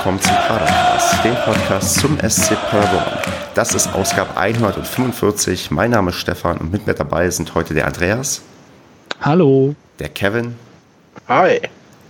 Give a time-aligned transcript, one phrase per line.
[0.00, 3.18] willkommen zum Padercast, dem Podcast zum SC Paderborn.
[3.54, 5.70] Das ist Ausgabe 145.
[5.72, 8.40] Mein Name ist Stefan und mit mir dabei sind heute der Andreas.
[9.20, 9.74] Hallo.
[9.98, 10.54] Der Kevin.
[11.28, 11.60] Hi.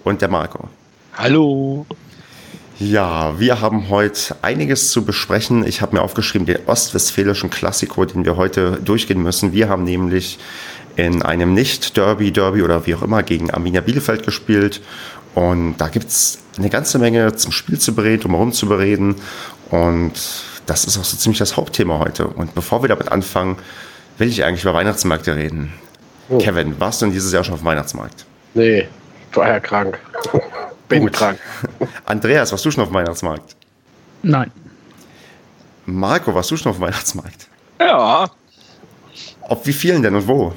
[0.05, 0.69] Und der Marco.
[1.19, 1.85] Hallo.
[2.79, 5.67] Ja, wir haben heute einiges zu besprechen.
[5.67, 9.53] Ich habe mir aufgeschrieben, den ostwestfälischen Klassiker, den wir heute durchgehen müssen.
[9.53, 10.39] Wir haben nämlich
[10.95, 14.81] in einem Nicht-Derby, Derby oder wie auch immer gegen Arminia Bielefeld gespielt.
[15.35, 19.17] Und da gibt es eine ganze Menge zum Spiel zu bereden, drumherum zu bereden.
[19.71, 20.13] Und
[20.67, 22.27] das ist auch so ziemlich das Hauptthema heute.
[22.27, 23.57] Und bevor wir damit anfangen,
[24.19, 25.73] will ich eigentlich über Weihnachtsmärkte reden.
[26.29, 26.39] Oh.
[26.39, 28.25] Kevin, warst du denn dieses Jahr schon auf dem Weihnachtsmarkt?
[28.55, 28.89] Nee,
[29.33, 29.99] war ja krank.
[30.89, 31.13] Bin Gut.
[31.13, 31.39] krank.
[32.05, 33.57] Andreas, warst du schon auf dem Weihnachtsmarkt?
[34.23, 34.51] Nein.
[35.87, 37.49] Marco, warst du schon auf dem Weihnachtsmarkt?
[37.79, 38.29] Ja.
[39.43, 40.53] Auf wie vielen denn und wo?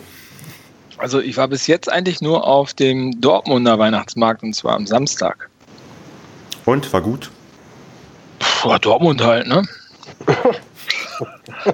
[1.04, 5.50] Also ich war bis jetzt eigentlich nur auf dem Dortmunder Weihnachtsmarkt und zwar am Samstag.
[6.64, 7.30] Und war gut?
[8.40, 9.64] Puh, Dortmund halt, ne?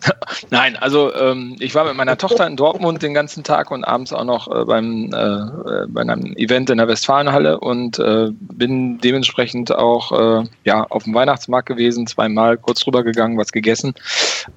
[0.50, 4.12] Nein, also ähm, ich war mit meiner Tochter in Dortmund den ganzen Tag und abends
[4.12, 9.72] auch noch äh, beim, äh, bei einem Event in der Westfalenhalle und äh, bin dementsprechend
[9.72, 13.94] auch äh, ja, auf dem Weihnachtsmarkt gewesen, zweimal kurz drüber gegangen, was gegessen.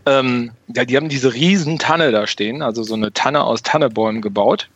[0.06, 4.22] Ähm, ja, die haben diese riesen Tanne da stehen, also so eine Tanne aus Tannebäumen
[4.22, 4.70] gebaut.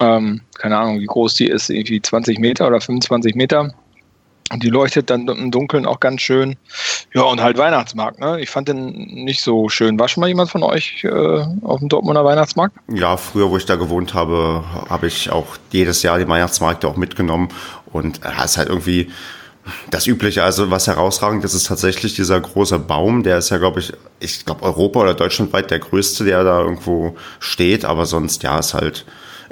[0.00, 3.74] Ähm, keine Ahnung, wie groß die ist, irgendwie 20 Meter oder 25 Meter
[4.50, 6.56] und die leuchtet dann im Dunkeln auch ganz schön.
[7.14, 8.40] Ja, und halt Weihnachtsmarkt, ne?
[8.40, 8.92] Ich fand den
[9.24, 9.98] nicht so schön.
[9.98, 12.76] War schon mal jemand von euch äh, auf dem Dortmunder Weihnachtsmarkt?
[12.88, 16.96] Ja, früher, wo ich da gewohnt habe, habe ich auch jedes Jahr die Weihnachtsmärkte auch
[16.96, 17.48] mitgenommen.
[17.92, 19.10] Und es äh, ist halt irgendwie
[19.90, 20.42] das Übliche.
[20.42, 23.22] Also was herausragend ist, ist tatsächlich dieser große Baum.
[23.22, 27.16] Der ist ja, glaube ich, ich glaube Europa oder deutschlandweit der größte, der da irgendwo
[27.38, 27.84] steht.
[27.84, 29.04] Aber sonst, ja, ist halt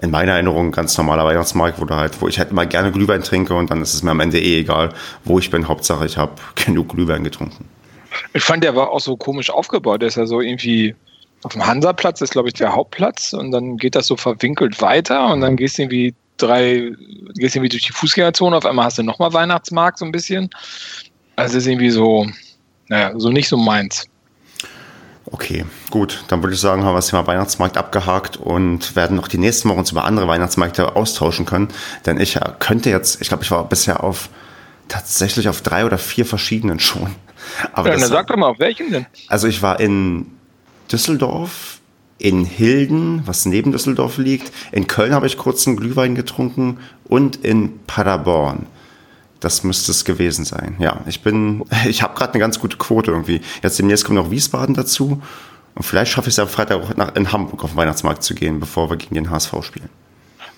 [0.02, 2.92] in meiner Erinnerung ein ganz normaler Weihnachtsmarkt, wo du halt, wo ich halt immer gerne
[2.92, 4.90] Glühwein trinke und dann ist es mir am Ende eh egal,
[5.24, 5.68] wo ich bin.
[5.68, 7.68] Hauptsache, ich habe genug Glühwein getrunken.
[8.32, 10.00] Ich fand, der war auch so komisch aufgebaut.
[10.00, 10.94] Der ist ja so irgendwie
[11.42, 15.32] auf dem Hansaplatz, ist glaube ich der Hauptplatz und dann geht das so verwinkelt weiter
[15.32, 16.92] und dann gehst du irgendwie drei,
[17.34, 20.50] gehst irgendwie durch die Fußgängerzone, auf einmal hast du nochmal Weihnachtsmarkt so ein bisschen.
[21.36, 22.26] Also ist irgendwie so,
[22.88, 24.06] naja, so nicht so meins.
[25.30, 26.24] Okay, gut.
[26.28, 29.68] Dann würde ich sagen, haben wir das Thema Weihnachtsmarkt abgehakt und werden noch die nächsten
[29.68, 31.68] Wochen über andere Weihnachtsmärkte austauschen können.
[32.04, 34.28] Denn ich könnte jetzt, ich glaube, ich war bisher auf
[34.88, 37.14] tatsächlich auf drei oder vier verschiedenen schon.
[37.72, 39.06] Aber ja, dann sag doch mal, auf welchen denn?
[39.28, 40.26] Also ich war in
[40.90, 41.80] Düsseldorf,
[42.18, 44.52] in Hilden, was neben Düsseldorf liegt.
[44.72, 48.66] In Köln habe ich kurz einen Glühwein getrunken und in Paderborn.
[49.46, 50.74] Das müsste es gewesen sein.
[50.80, 53.42] Ja, ich bin, ich habe gerade eine ganz gute Quote irgendwie.
[53.62, 55.22] Jetzt demnächst kommt noch Wiesbaden dazu.
[55.76, 58.34] Und vielleicht schaffe ich es am Freitag auch nach, in Hamburg auf den Weihnachtsmarkt zu
[58.34, 59.88] gehen, bevor wir gegen den HSV spielen.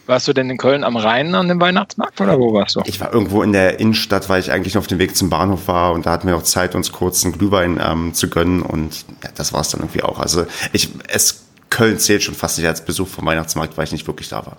[0.06, 2.82] Warst du denn in Köln am Rhein an dem Weihnachtsmarkt oder wo warst du?
[2.87, 5.69] Ich war irgendwo in der Innenstadt, weil ich eigentlich noch auf dem Weg zum Bahnhof
[5.69, 9.05] war und da hatten wir noch Zeit, uns kurz einen Glühwein ähm, zu gönnen und
[9.22, 10.19] ja, das war es dann irgendwie auch.
[10.19, 14.06] Also ich, es, Köln zählt schon fast nicht als Besuch vom Weihnachtsmarkt, weil ich nicht
[14.06, 14.56] wirklich da war.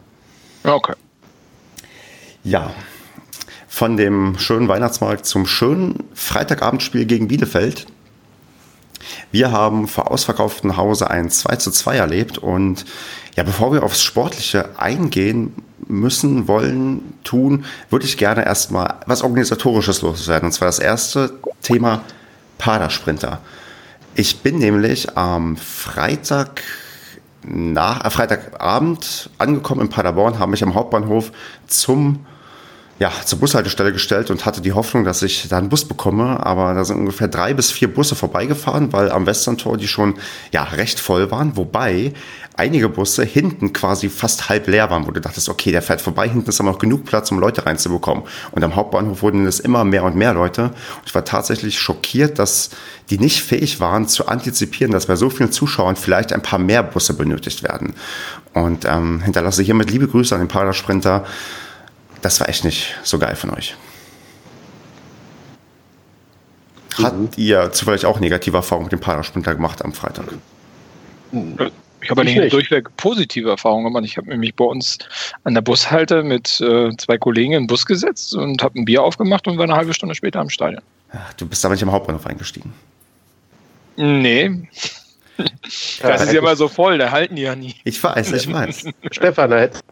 [0.72, 0.94] Okay.
[2.44, 2.70] Ja,
[3.70, 7.86] von dem schönen Weihnachtsmarkt zum schönen Freitagabendspiel gegen Bielefeld.
[9.32, 12.84] Wir haben vor ausverkauftem Hause ein 2 zu 2 erlebt und
[13.38, 15.54] ja, bevor wir aufs Sportliche eingehen
[15.88, 20.48] müssen, wollen, tun, würde ich gerne erstmal was Organisatorisches loswerden.
[20.48, 21.32] Und zwar das erste
[21.62, 22.02] Thema
[22.58, 23.40] Padersprinter.
[24.16, 26.64] Ich bin nämlich am Freitag
[27.44, 31.32] nach, äh, Freitagabend angekommen in Paderborn, habe mich am Hauptbahnhof
[31.68, 32.26] zum
[33.00, 36.46] ja, zur Bushaltestelle gestellt und hatte die Hoffnung, dass ich da einen Bus bekomme.
[36.46, 40.16] Aber da sind ungefähr drei bis vier Busse vorbeigefahren, weil am Westerntor die schon
[40.52, 41.56] ja, recht voll waren.
[41.56, 42.14] Wobei
[42.58, 46.28] einige Busse hinten quasi fast halb leer waren, wo du dachtest, okay, der fährt vorbei,
[46.28, 48.26] hinten ist aber noch genug Platz, um Leute reinzubekommen.
[48.52, 50.64] Und am Hauptbahnhof wurden es immer mehr und mehr Leute.
[50.64, 50.74] Und
[51.06, 52.70] ich war tatsächlich schockiert, dass
[53.10, 56.84] die nicht fähig waren zu antizipieren, dass bei so vielen Zuschauern vielleicht ein paar mehr
[56.84, 57.94] Busse benötigt werden.
[58.54, 61.24] Und ähm, hinterlasse hiermit liebe Grüße an den Parasprinter.
[62.22, 63.76] Das war echt nicht so geil von euch.
[67.02, 67.30] Habt mhm.
[67.38, 70.26] ihr zufällig auch negative Erfahrungen mit dem Parasprinter gemacht am Freitag?
[72.02, 74.06] Ich habe eine durchweg positive Erfahrungen gemacht.
[74.06, 74.98] Ich habe nämlich bei uns
[75.44, 79.04] an der Bushalte mit äh, zwei Kollegen in den Bus gesetzt und habe ein Bier
[79.04, 80.82] aufgemacht und war eine halbe Stunde später am Stadion.
[81.12, 82.74] Ach, du bist aber nicht am Hauptbahnhof eingestiegen.
[83.96, 84.68] Nee.
[86.02, 87.74] Das ist ja immer so voll, da halten die ja nie.
[87.86, 88.88] Ich weiß, ich weiß.
[89.10, 89.86] Stefan, da hättest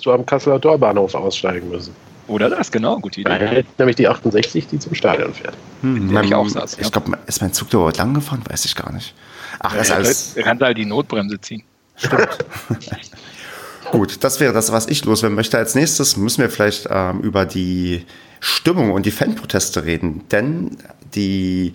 [0.00, 1.94] du am Kasseler Torbahnhof aussteigen müssen.
[2.28, 3.30] Oder das, genau, gute Idee.
[3.30, 5.54] Weil nämlich die 68, die zum Stadion fährt.
[5.82, 6.90] Hm, mein, ich auch saß, ich ja.
[6.90, 8.42] glaube, ist mein Zug da überhaupt lang gefahren?
[8.48, 9.14] Weiß ich gar nicht.
[9.58, 10.36] Ach, das ist alles.
[10.36, 11.62] Er kann halt die Notbremse ziehen.
[11.96, 12.38] Stimmt.
[13.90, 15.58] Gut, das wäre das, was ich loswerden möchte.
[15.58, 18.06] Als nächstes müssen wir vielleicht ähm, über die
[18.40, 20.78] Stimmung und die Fanproteste reden, denn
[21.14, 21.74] die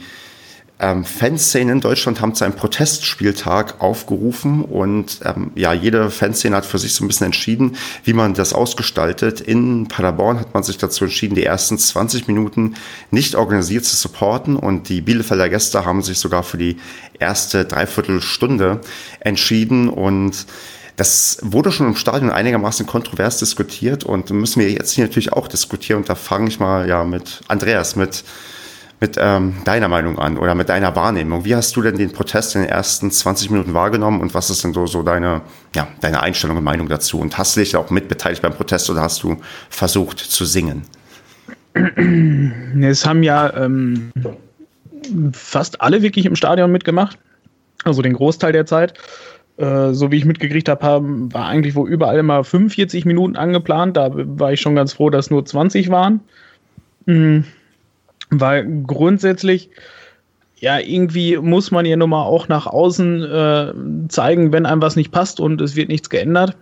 [0.80, 6.66] ähm, Fanszenen in Deutschland haben zu einem Protestspieltag aufgerufen und ähm, ja, jede Fanszene hat
[6.66, 9.42] für sich so ein bisschen entschieden, wie man das ausgestaltet.
[9.42, 12.76] In Paderborn hat man sich dazu entschieden, die ersten 20 Minuten
[13.10, 16.78] nicht organisiert zu supporten und die Bielefelder Gäste haben sich sogar für die
[17.20, 18.82] erste Dreiviertelstunde
[19.20, 20.46] entschieden und
[20.96, 25.48] das wurde schon im Stadion einigermaßen kontrovers diskutiert und müssen wir jetzt hier natürlich auch
[25.48, 26.00] diskutieren.
[26.00, 28.24] Und da fange ich mal ja mit Andreas, mit
[29.00, 31.46] mit ähm, deiner Meinung an oder mit deiner Wahrnehmung.
[31.46, 34.64] Wie hast du denn den Protest in den ersten 20 Minuten wahrgenommen und was ist
[34.64, 35.42] denn so, so deine,
[35.76, 37.20] ja, deine Einstellung und Meinung dazu?
[37.20, 39.38] Und hast du dich auch mitbeteiligt beim Protest oder hast du
[39.70, 40.84] versucht zu singen?
[42.82, 44.12] Es haben ja ähm,
[45.32, 47.20] fast alle wirklich im Stadion mitgemacht,
[47.84, 48.96] also den Großteil der Zeit.
[49.58, 53.96] Äh, so wie ich mitgekriegt habe, war eigentlich wo überall immer 45 Minuten angeplant.
[53.96, 56.22] Da war ich schon ganz froh, dass nur 20 waren.
[57.06, 57.46] Mhm
[58.30, 59.70] weil grundsätzlich,
[60.60, 63.74] ja, irgendwie muss man ja nun mal auch nach außen äh,
[64.10, 66.58] zeigen, wenn einem was nicht passt und es wird nichts geändert.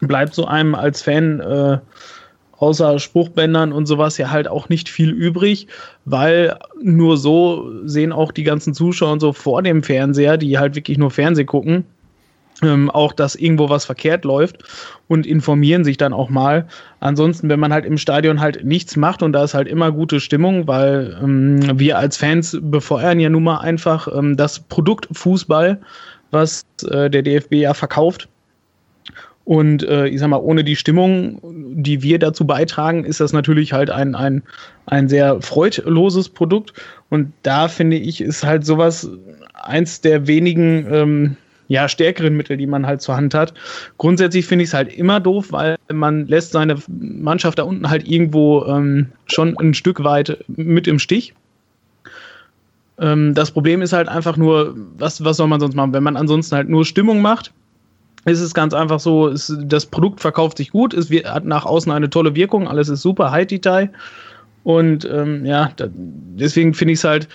[0.00, 1.78] Bleibt so einem als Fan äh,
[2.58, 5.68] außer Spruchbändern und sowas ja halt auch nicht viel übrig,
[6.04, 10.74] weil nur so sehen auch die ganzen Zuschauer und so vor dem Fernseher, die halt
[10.74, 11.84] wirklich nur Fernseh gucken,
[12.62, 14.64] ähm, auch, dass irgendwo was verkehrt läuft
[15.08, 16.66] und informieren sich dann auch mal.
[17.00, 20.20] Ansonsten, wenn man halt im Stadion halt nichts macht und da ist halt immer gute
[20.20, 25.80] Stimmung, weil ähm, wir als Fans befeuern ja nun mal einfach ähm, das Produkt Fußball,
[26.30, 28.28] was äh, der DFB ja verkauft.
[29.44, 33.72] Und äh, ich sag mal, ohne die Stimmung, die wir dazu beitragen, ist das natürlich
[33.72, 34.42] halt ein, ein,
[34.86, 36.72] ein sehr freudloses Produkt.
[37.10, 39.08] Und da finde ich, ist halt sowas
[39.54, 41.36] eins der wenigen ähm,
[41.68, 43.54] ja, stärkeren Mittel, die man halt zur Hand hat.
[43.98, 48.06] Grundsätzlich finde ich es halt immer doof, weil man lässt seine Mannschaft da unten halt
[48.08, 51.34] irgendwo ähm, schon ein Stück weit mit im Stich.
[52.98, 55.92] Ähm, das Problem ist halt einfach nur, was, was soll man sonst machen?
[55.92, 57.52] Wenn man ansonsten halt nur Stimmung macht,
[58.24, 61.92] ist es ganz einfach so, es, das Produkt verkauft sich gut, es hat nach außen
[61.92, 63.90] eine tolle Wirkung, alles ist super, High Detail.
[64.64, 67.28] Und ähm, ja, da, deswegen finde ich es halt,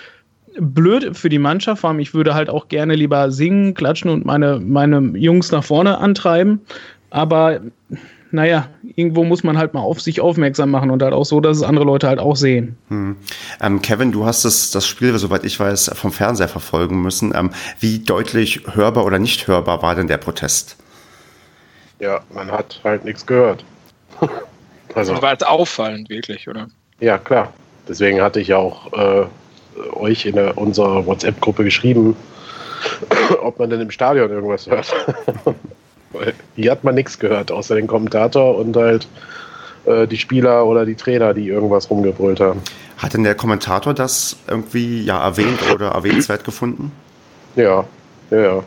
[0.59, 4.25] blöd für die Mannschaft, vor allem ich würde halt auch gerne lieber singen, klatschen und
[4.25, 6.61] meine, meine Jungs nach vorne antreiben.
[7.09, 7.61] Aber
[8.31, 11.57] naja, irgendwo muss man halt mal auf sich aufmerksam machen und halt auch so, dass
[11.57, 12.77] es andere Leute halt auch sehen.
[12.87, 13.17] Hm.
[13.59, 17.33] Ähm, Kevin, du hast das, das Spiel, soweit ich weiß, vom Fernseher verfolgen müssen.
[17.35, 20.77] Ähm, wie deutlich hörbar oder nicht hörbar war denn der Protest?
[21.99, 23.65] Ja, man hat halt nichts gehört.
[24.95, 26.67] also war es auffallend, wirklich, oder?
[26.99, 27.53] Ja, klar.
[27.87, 29.25] Deswegen hatte ich auch äh,
[29.93, 32.15] euch in der, unserer WhatsApp-Gruppe geschrieben,
[33.41, 34.93] ob man denn im Stadion irgendwas hört.
[36.55, 39.07] Hier hat man nichts gehört, außer den Kommentator und halt
[39.85, 42.61] äh, die Spieler oder die Trainer, die irgendwas rumgebrüllt haben.
[42.97, 46.91] Hat denn der Kommentator das irgendwie ja erwähnt oder erwähnenswert gefunden?
[47.55, 47.85] Ja,
[48.29, 48.63] ja, ja.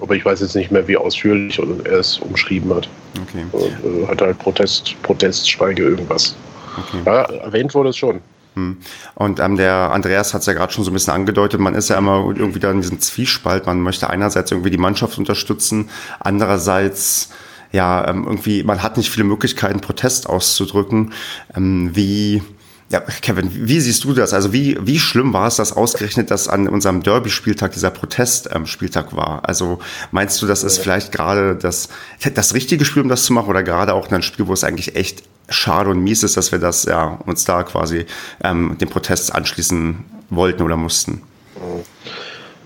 [0.00, 2.88] Aber ich weiß jetzt nicht mehr, wie ausführlich er es umschrieben hat.
[3.22, 3.44] Okay.
[3.52, 6.36] Äh, hat halt Protest, Protestschweige irgendwas.
[6.78, 7.02] Okay.
[7.04, 8.20] Ja, erwähnt wurde es schon.
[8.54, 8.78] Hm.
[9.14, 11.88] Und ähm, der Andreas hat es ja gerade schon so ein bisschen angedeutet, man ist
[11.88, 13.66] ja immer irgendwie da in diesem Zwiespalt.
[13.66, 17.30] Man möchte einerseits irgendwie die Mannschaft unterstützen, andererseits
[17.72, 21.12] ja ähm, irgendwie, man hat nicht viele Möglichkeiten, Protest auszudrücken.
[21.54, 22.42] Ähm, wie
[22.90, 24.32] ja, Kevin, wie siehst du das?
[24.32, 29.46] Also wie, wie schlimm war es, dass ausgerechnet dass an unserem Derby-Spieltag dieser Protest-Spieltag war?
[29.46, 29.78] Also
[30.10, 31.90] meinst du, das ist vielleicht gerade das,
[32.34, 34.96] das richtige Spiel, um das zu machen oder gerade auch ein Spiel, wo es eigentlich
[34.96, 38.06] echt schade und mies ist, dass wir das ja uns da quasi
[38.42, 41.22] ähm, dem Protest anschließen wollten oder mussten.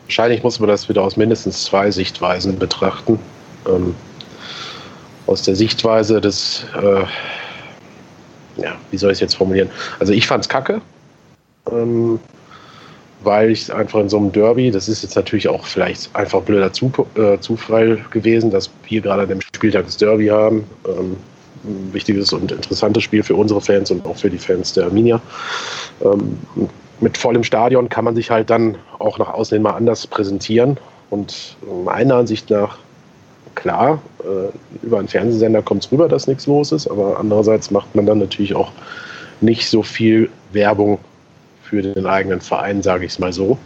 [0.06, 3.18] Wahrscheinlich muss man das wieder aus mindestens zwei Sichtweisen betrachten.
[3.66, 3.94] Ähm,
[5.26, 7.04] aus der Sichtweise des, äh,
[8.56, 9.70] ja, wie soll ich es jetzt formulieren?
[9.98, 10.80] Also ich fand es kacke,
[11.70, 12.18] ähm,
[13.22, 16.66] weil ich einfach in so einem Derby, das ist jetzt natürlich auch vielleicht einfach blöder
[16.66, 20.64] äh, Zufall gewesen, dass wir gerade an dem Spieltag das Derby haben.
[20.86, 21.16] Ähm,
[21.64, 25.20] ein wichtiges und interessantes Spiel für unsere Fans und auch für die Fans der Arminia.
[26.02, 26.38] Ähm,
[27.00, 30.78] mit vollem Stadion kann man sich halt dann auch nach außen hin mal anders präsentieren.
[31.10, 32.78] Und meiner Ansicht nach,
[33.62, 37.94] klar, äh, über einen Fernsehsender kommt es rüber, dass nichts los ist, aber andererseits macht
[37.94, 38.72] man dann natürlich auch
[39.40, 40.98] nicht so viel Werbung
[41.62, 43.56] für den eigenen Verein, sage ich es mal so.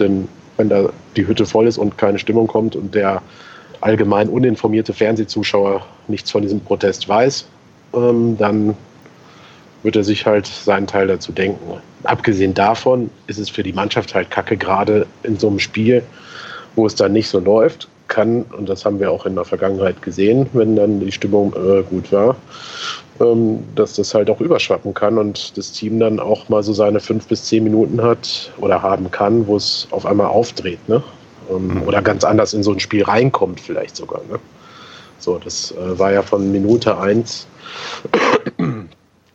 [0.00, 3.22] Denn wenn da die Hütte voll ist und keine Stimmung kommt und der
[3.80, 7.46] allgemein uninformierte Fernsehzuschauer nichts von diesem Protest weiß,
[7.94, 8.76] ähm, dann
[9.84, 11.80] wird er sich halt seinen Teil dazu denken.
[12.04, 16.02] Abgesehen davon ist es für die Mannschaft halt kacke, gerade in so einem Spiel,
[16.74, 20.02] wo es dann nicht so läuft, kann, und das haben wir auch in der Vergangenheit
[20.02, 22.36] gesehen, wenn dann die Stimmung äh, gut war,
[23.20, 27.00] ähm, dass das halt auch überschwappen kann und das Team dann auch mal so seine
[27.00, 31.02] fünf bis zehn Minuten hat oder haben kann, wo es auf einmal aufdreht, ne?
[31.50, 31.82] Ähm, mhm.
[31.84, 34.20] Oder ganz anders in so ein Spiel reinkommt, vielleicht sogar.
[34.30, 34.38] Ne?
[35.18, 37.46] So, das äh, war ja von Minute 1,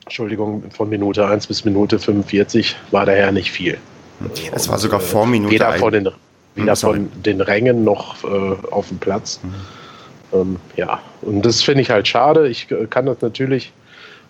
[0.05, 3.79] Entschuldigung, von Minute 1 bis Minute 45 war daher nicht viel.
[4.53, 6.10] Es war sogar vor Minute Weder von den,
[6.58, 9.40] weder hm, von den Rängen noch äh, auf dem Platz.
[9.44, 9.54] Mhm.
[10.34, 12.48] Ähm, ja, und das finde ich halt schade.
[12.48, 13.72] Ich äh, kann das natürlich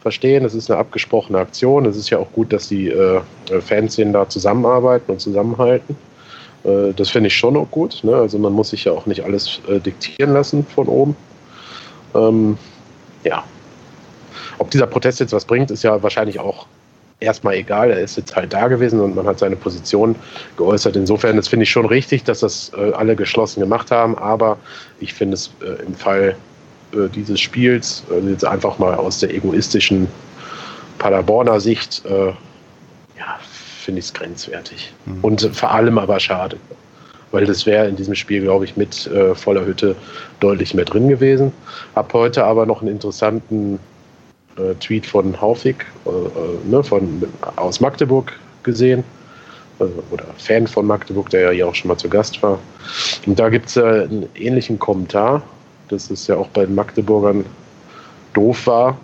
[0.02, 0.46] verstehen.
[0.46, 1.86] Es ist eine abgesprochene Aktion.
[1.86, 3.22] Es ist ja auch gut, dass die äh,
[3.62, 5.98] Fanszenen da zusammenarbeiten und zusammenhalten.
[6.64, 8.04] Äh, das finde ich schon auch gut.
[8.04, 8.16] Ne?
[8.16, 11.16] Also man muss sich ja auch nicht alles äh, diktieren lassen von oben.
[12.14, 12.58] Ähm,
[13.24, 13.44] ja.
[14.60, 16.68] Ob dieser Protest jetzt was bringt, ist ja wahrscheinlich auch
[17.20, 17.92] erstmal egal.
[17.92, 20.16] Er ist jetzt halt da gewesen und man hat seine Position
[20.56, 20.96] geäußert.
[20.96, 24.18] Insofern, das finde ich schon richtig, dass das äh, alle geschlossen gemacht haben.
[24.18, 24.58] Aber
[25.00, 26.36] ich finde es äh, im Fall
[26.94, 30.08] äh, dieses Spiels, äh, jetzt einfach mal aus der egoistischen
[31.00, 33.40] Paderborner Sicht, äh, ja,
[33.82, 34.94] finde ich es grenzwertig.
[35.06, 35.20] Mhm.
[35.22, 36.58] Und vor allem aber schade.
[37.32, 39.96] Weil das wäre in diesem Spiel, glaube ich, mit äh, voller Hütte
[40.40, 41.52] deutlich mehr drin gewesen.
[41.94, 43.80] Hab heute aber noch einen interessanten
[44.58, 47.24] äh, Tweet von Haufig äh, äh, ne, von,
[47.56, 48.34] aus Magdeburg
[48.64, 49.04] gesehen.
[49.80, 52.60] Äh, oder Fan von Magdeburg, der ja hier auch schon mal zu Gast war.
[53.26, 55.42] Und da gibt es einen ähnlichen Kommentar,
[55.90, 57.46] dass es ja auch bei den Magdeburgern
[58.34, 58.98] doof war,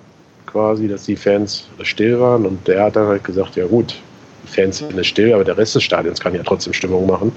[0.46, 2.46] quasi, dass die Fans still waren.
[2.46, 3.96] Und der hat dann halt gesagt, ja gut,
[4.44, 7.36] die Fans sind still, aber der Rest des Stadions kann ja trotzdem Stimmung machen.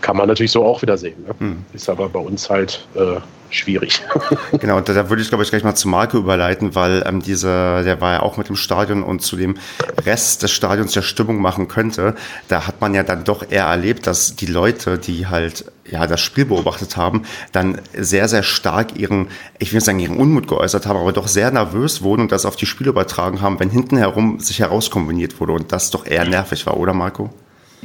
[0.00, 1.22] Kann man natürlich so auch wieder sehen.
[1.26, 1.34] Ne?
[1.38, 1.64] Hm.
[1.72, 4.02] Ist aber bei uns halt äh, schwierig.
[4.60, 7.82] genau, da, da würde ich, glaube ich, gleich mal zu Marco überleiten, weil ähm, diese,
[7.84, 9.56] der war ja auch mit dem Stadion und zu dem
[10.04, 12.14] Rest des Stadions der Stimmung machen könnte.
[12.48, 16.20] Da hat man ja dann doch eher erlebt, dass die Leute, die halt ja das
[16.20, 17.22] Spiel beobachtet haben,
[17.52, 21.28] dann sehr, sehr stark ihren, ich will nicht sagen ihren Unmut geäußert haben, aber doch
[21.28, 25.40] sehr nervös wurden und das auf die Spiele übertragen haben, wenn hinten herum sich herauskombiniert
[25.40, 27.30] wurde und das doch eher nervig war, oder Marco?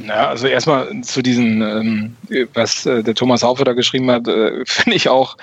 [0.06, 2.16] Ja, also erstmal zu diesen, ähm,
[2.54, 5.36] was äh, der Thomas Haufe da geschrieben hat, äh, finde ich auch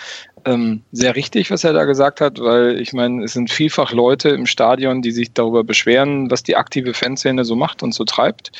[0.46, 4.30] ähm, sehr richtig, was er da gesagt hat, weil ich meine, es sind vielfach Leute
[4.30, 8.52] im Stadion, die sich darüber beschweren, was die aktive Fanszene so macht und so treibt.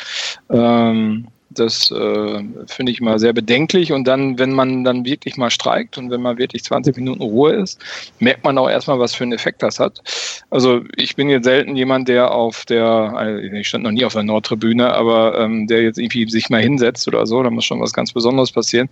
[0.50, 3.92] Ähm, das äh, finde ich mal sehr bedenklich.
[3.92, 7.54] Und dann, wenn man dann wirklich mal streikt und wenn man wirklich 20 Minuten Ruhe
[7.54, 7.80] ist,
[8.20, 10.02] merkt man auch erstmal, was für einen Effekt das hat.
[10.50, 14.14] Also ich bin jetzt selten jemand, der auf der, also ich stand noch nie auf
[14.14, 17.82] der Nordtribüne, aber ähm, der jetzt irgendwie sich mal hinsetzt oder so, da muss schon
[17.82, 18.90] was ganz Besonderes passieren.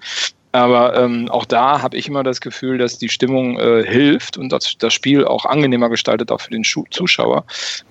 [0.54, 4.50] Aber ähm, auch da habe ich immer das Gefühl, dass die Stimmung äh, hilft und
[4.50, 7.46] das, das Spiel auch angenehmer gestaltet, auch für den Zuschauer.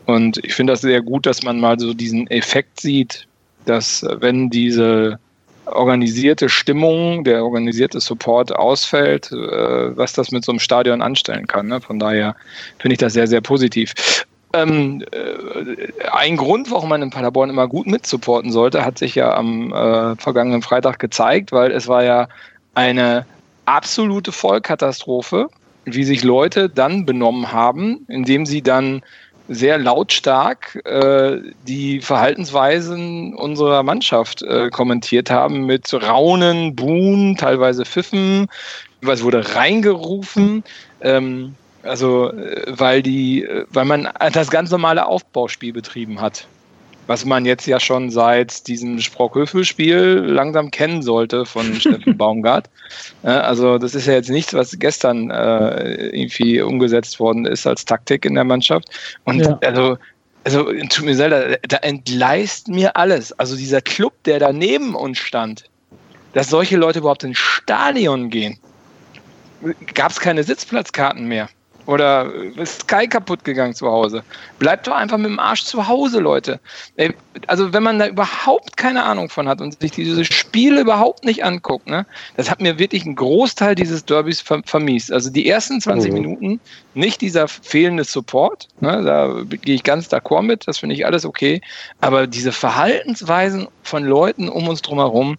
[0.06, 3.28] Und ich finde das sehr gut, dass man mal so diesen Effekt sieht,
[3.66, 5.18] dass äh, wenn diese
[5.66, 11.66] organisierte Stimmung, der organisierte Support ausfällt, äh, was das mit so einem Stadion anstellen kann.
[11.66, 11.80] Ne?
[11.80, 12.36] Von daher
[12.78, 13.92] finde ich das sehr, sehr positiv.
[14.52, 19.34] Ähm, äh, ein Grund, warum man in Paderborn immer gut mitsupporten sollte, hat sich ja
[19.34, 22.28] am äh, vergangenen Freitag gezeigt, weil es war ja
[22.74, 23.26] eine
[23.64, 25.48] absolute Vollkatastrophe,
[25.84, 29.02] wie sich Leute dann benommen haben, indem sie dann
[29.48, 38.48] sehr lautstark äh, die Verhaltensweisen unserer Mannschaft äh, kommentiert haben mit Raunen, Buhen, teilweise Pfiffen.
[39.02, 40.64] Was wurde reingerufen?
[41.00, 46.46] Ähm, also, äh, weil die, äh, weil man das ganz normale Aufbauspiel betrieben hat
[47.06, 52.68] was man jetzt ja schon seit diesem Sprockhöfel-Spiel langsam kennen sollte von Steffen Baumgart.
[53.22, 58.24] Also das ist ja jetzt nichts, was gestern äh, irgendwie umgesetzt worden ist als Taktik
[58.24, 58.88] in der Mannschaft.
[59.24, 59.58] Und ja.
[59.62, 59.96] also
[60.44, 63.32] also tut mir leid, da entgleist mir alles.
[63.32, 65.64] Also dieser Club, der da neben uns stand,
[66.34, 68.56] dass solche Leute überhaupt ins Stadion gehen,
[69.94, 71.48] gab es keine Sitzplatzkarten mehr.
[71.86, 74.24] Oder ist Sky kaputt gegangen zu Hause?
[74.58, 76.60] Bleibt doch einfach mit dem Arsch zu Hause, Leute.
[77.46, 81.44] Also wenn man da überhaupt keine Ahnung von hat und sich diese Spiele überhaupt nicht
[81.44, 82.04] anguckt, ne,
[82.36, 85.12] das hat mir wirklich einen Großteil dieses Derbys vermiest.
[85.12, 86.18] Also die ersten 20 mhm.
[86.18, 86.60] Minuten,
[86.94, 91.24] nicht dieser fehlende Support, ne, da gehe ich ganz d'accord mit, das finde ich alles
[91.24, 91.60] okay.
[92.00, 95.36] Aber diese Verhaltensweisen von Leuten um uns drumherum,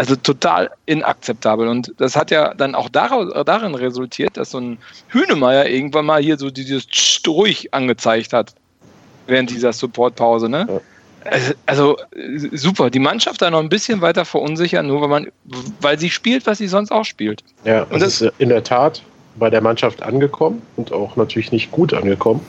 [0.00, 1.68] also total inakzeptabel.
[1.68, 4.78] Und das hat ja dann auch daraus, darin resultiert, dass so ein
[5.08, 6.86] Hühnemeier irgendwann mal hier so dieses
[7.28, 8.54] ruhig angezeigt hat
[9.26, 10.48] während dieser Supportpause.
[10.48, 10.80] Ne?
[11.24, 11.96] Also, also,
[12.52, 15.26] super, die Mannschaft da noch ein bisschen weiter verunsichern, nur weil man,
[15.82, 17.44] weil sie spielt, was sie sonst auch spielt.
[17.64, 19.02] Ja, und das ist in der Tat
[19.38, 22.40] bei der Mannschaft angekommen und auch natürlich nicht gut angekommen.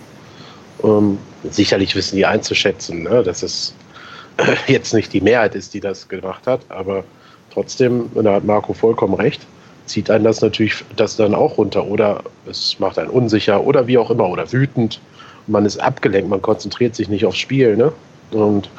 [0.86, 3.76] Ähm, sicherlich wissen die einzuschätzen, ne, dass es
[4.68, 7.04] jetzt nicht die Mehrheit ist, die das gemacht hat, aber
[7.54, 9.46] Trotzdem, da hat Marco vollkommen recht,
[9.86, 13.98] zieht einen das natürlich das dann auch runter oder es macht einen unsicher oder wie
[13.98, 15.00] auch immer oder wütend.
[15.48, 17.92] Man ist abgelenkt, man konzentriert sich nicht aufs Spiel, ne?
[18.32, 18.70] Und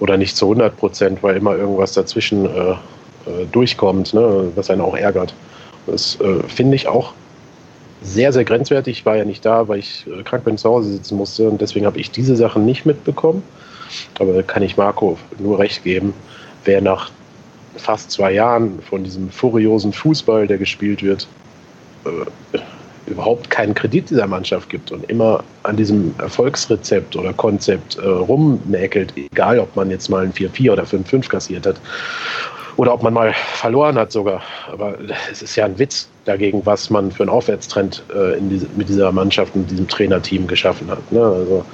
[0.00, 2.72] oder nicht zu 100 Prozent, weil immer irgendwas dazwischen äh,
[3.26, 4.50] äh, durchkommt, ne?
[4.54, 5.34] was einen auch ärgert.
[5.86, 7.12] Das äh, finde ich auch
[8.02, 8.98] sehr, sehr grenzwertig.
[8.98, 11.60] Ich war ja nicht da, weil ich äh, krank bin, zu Hause sitzen musste und
[11.60, 13.42] deswegen habe ich diese Sachen nicht mitbekommen.
[14.18, 16.14] Aber kann ich Marco nur recht geben,
[16.64, 17.10] wer nach
[17.76, 21.26] fast zwei Jahren von diesem furiosen Fußball, der gespielt wird,
[22.04, 22.58] äh,
[23.06, 29.12] überhaupt keinen Kredit dieser Mannschaft gibt und immer an diesem Erfolgsrezept oder Konzept äh, rummäkelt,
[29.16, 31.80] egal ob man jetzt mal ein 4-4 oder 5-5 kassiert hat
[32.76, 34.42] oder ob man mal verloren hat sogar.
[34.70, 34.96] Aber
[35.30, 39.12] es ist ja ein Witz dagegen, was man für einen Aufwärtstrend äh, diese, mit dieser
[39.12, 41.12] Mannschaft und diesem Trainerteam geschaffen hat.
[41.12, 41.22] Ne?
[41.22, 41.64] Also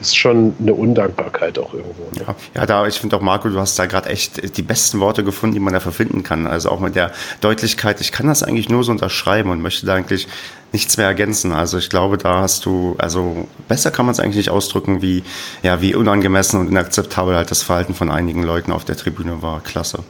[0.00, 2.04] ist schon eine Undankbarkeit auch irgendwo.
[2.14, 2.24] Ne?
[2.26, 5.24] Ja, ja, da, ich finde auch, Marco, du hast da gerade echt die besten Worte
[5.24, 6.46] gefunden, die man dafür finden kann.
[6.46, 9.94] Also auch mit der Deutlichkeit, ich kann das eigentlich nur so unterschreiben und möchte da
[9.94, 10.26] eigentlich
[10.72, 11.52] nichts mehr ergänzen.
[11.52, 15.22] Also ich glaube, da hast du, also besser kann man es eigentlich nicht ausdrücken, wie,
[15.62, 19.60] ja, wie unangemessen und inakzeptabel halt das Verhalten von einigen Leuten auf der Tribüne war.
[19.60, 20.00] Klasse.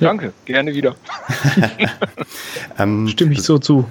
[0.00, 0.94] Danke, gerne wieder.
[2.78, 3.86] ähm, Stimme ich so zu.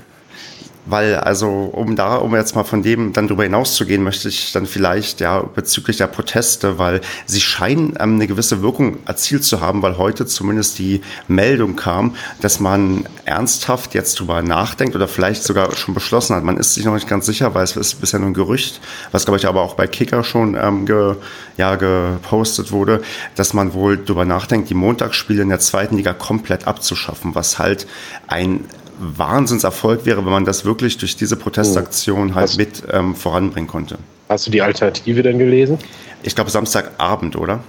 [0.86, 4.66] Weil, also, um da, um jetzt mal von dem dann drüber hinauszugehen, möchte ich dann
[4.66, 9.82] vielleicht, ja, bezüglich der Proteste, weil sie scheinen ähm, eine gewisse Wirkung erzielt zu haben,
[9.82, 15.74] weil heute zumindest die Meldung kam, dass man ernsthaft jetzt drüber nachdenkt oder vielleicht sogar
[15.76, 16.44] schon beschlossen hat.
[16.44, 19.24] Man ist sich noch nicht ganz sicher, weil es ist bisher nur ein Gerücht, was
[19.24, 21.16] glaube ich aber auch bei Kicker schon ähm, ge,
[21.58, 23.02] ja, gepostet wurde,
[23.36, 27.88] dass man wohl drüber nachdenkt, die Montagsspiele in der zweiten Liga komplett abzuschaffen, was halt
[28.28, 28.66] ein
[29.00, 32.36] Wahnsinnserfolg wäre, wenn man das wirklich durch diese Protestaktion hm.
[32.36, 33.98] halt hast, mit ähm, voranbringen konnte.
[34.30, 35.78] Hast du die Alternative denn gelesen?
[36.24, 37.60] Ich glaube Samstagabend, oder?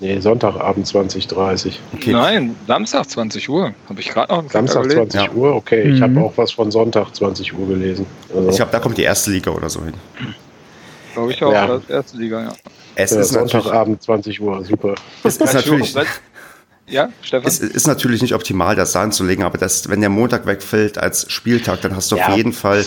[0.00, 1.80] Nee, Sonntagabend 2030.
[1.94, 2.12] Okay.
[2.12, 3.74] Nein, Samstag 20 Uhr.
[3.88, 5.30] Habe ich gerade noch Samstag 20 ja.
[5.32, 5.86] Uhr, okay.
[5.86, 5.94] Mhm.
[5.94, 8.06] Ich habe auch was von Sonntag 20 Uhr gelesen.
[8.32, 8.48] Also.
[8.48, 9.94] Ich glaube, da kommt die erste Liga oder so hin.
[11.14, 11.80] Glaube ich auch, ja.
[11.88, 12.52] erste Liga, ja.
[12.94, 14.94] Es ja, ist Sonntagabend 20 Uhr, super.
[15.24, 15.94] Es ist natürlich.
[16.88, 17.46] Ja, Stefan?
[17.46, 21.30] Es ist natürlich nicht optimal, das da anzulegen, aber das, wenn der Montag wegfällt als
[21.30, 22.28] Spieltag, dann hast du ja.
[22.28, 22.84] auf jeden Fall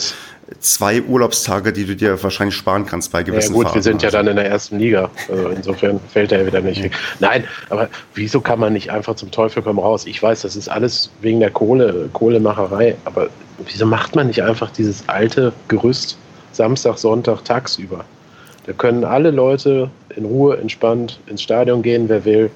[0.59, 3.75] zwei Urlaubstage, die du dir wahrscheinlich sparen kannst bei gewissen Ja gut, Fahrten.
[3.75, 5.09] wir sind ja dann in der ersten Liga.
[5.29, 6.93] Also insofern fällt er ja wieder nicht weg.
[7.19, 10.05] Nein, aber wieso kann man nicht einfach zum Teufel komm raus?
[10.05, 13.29] Ich weiß, das ist alles wegen der Kohle, Kohlemacherei, aber
[13.65, 16.17] wieso macht man nicht einfach dieses alte Gerüst
[16.51, 18.03] Samstag, Sonntag, tagsüber?
[18.65, 22.51] Da können alle Leute in Ruhe, entspannt ins Stadion gehen, wer will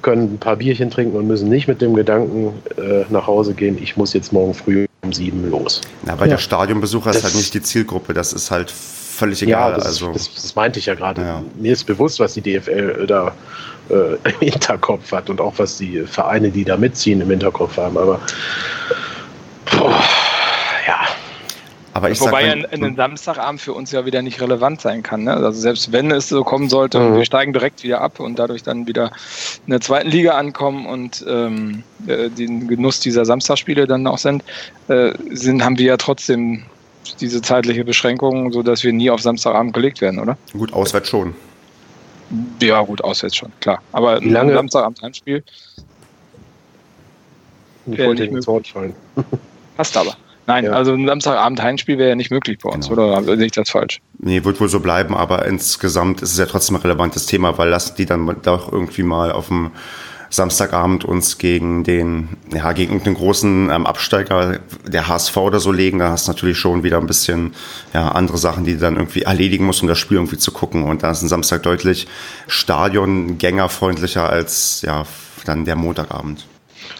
[0.00, 3.78] können ein paar Bierchen trinken und müssen nicht mit dem Gedanken äh, nach Hause gehen,
[3.80, 5.80] ich muss jetzt morgen früh um sieben los.
[6.04, 6.36] Na, weil ja.
[6.36, 9.70] der Stadionbesucher das ist halt nicht die Zielgruppe, das ist halt völlig egal.
[9.70, 10.12] Ja, das, also.
[10.12, 11.20] das, das meinte ich ja gerade.
[11.20, 11.42] Ja.
[11.58, 13.34] Mir ist bewusst, was die DFL da
[13.90, 17.98] äh, im Hinterkopf hat und auch was die Vereine, die da mitziehen, im Hinterkopf haben.
[17.98, 18.20] Aber
[19.70, 20.02] boah,
[21.94, 25.02] aber ich Wobei sag, wenn, ein, ein Samstagabend für uns ja wieder nicht relevant sein
[25.02, 25.24] kann.
[25.24, 25.34] Ne?
[25.34, 27.06] Also selbst wenn es so kommen sollte mhm.
[27.06, 29.10] und wir steigen direkt wieder ab und dadurch dann wieder
[29.66, 34.42] in der zweiten Liga ankommen und ähm, äh, den Genuss dieser Samstagspiele dann auch sind,
[34.88, 36.64] äh, sind, haben wir ja trotzdem
[37.20, 40.38] diese zeitliche Beschränkung, sodass wir nie auf Samstagabend gelegt werden, oder?
[40.52, 41.34] Gut, auswärts schon.
[42.62, 43.82] Ja, gut, auswärts schon, klar.
[43.92, 44.54] Aber Wie lange?
[44.54, 45.44] Samstagabend Heimspiel.
[47.86, 48.94] Ich wollte nicht ins Wort fallen.
[49.76, 50.16] Passt aber.
[50.46, 50.72] Nein, ja.
[50.72, 53.16] also ein Samstagabend Heimspiel wäre ja nicht möglich bei uns, genau.
[53.16, 54.00] oder sehe ich das falsch?
[54.18, 57.68] Nee, wird wohl so bleiben, aber insgesamt ist es ja trotzdem ein relevantes Thema, weil
[57.68, 59.70] lassen die dann doch irgendwie mal auf dem
[60.32, 65.98] Samstagabend uns gegen den, ja, gegen irgendeinen großen ähm, Absteiger der HSV oder so legen,
[65.98, 67.54] da hast du natürlich schon wieder ein bisschen
[67.92, 70.84] ja, andere Sachen, die du dann irgendwie erledigen musst, um das Spiel irgendwie zu gucken.
[70.84, 72.08] Und da ist ein Samstag deutlich
[72.46, 75.04] stadiongängerfreundlicher als ja,
[75.44, 76.46] dann der Montagabend.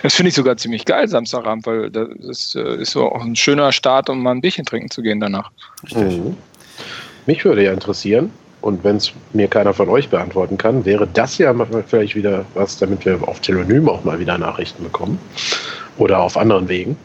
[0.03, 3.37] Das finde ich sogar ziemlich geil, Samstagabend, weil das ist, äh, ist so auch ein
[3.37, 5.51] schöner Start, um mal ein Bierchen trinken zu gehen danach.
[5.95, 6.37] Mhm.
[7.27, 8.31] Mich würde ja interessieren,
[8.63, 11.53] und wenn es mir keiner von euch beantworten kann, wäre das ja
[11.87, 15.19] vielleicht wieder was, damit wir auf Telonym auch mal wieder Nachrichten bekommen.
[15.99, 16.97] Oder auf anderen Wegen.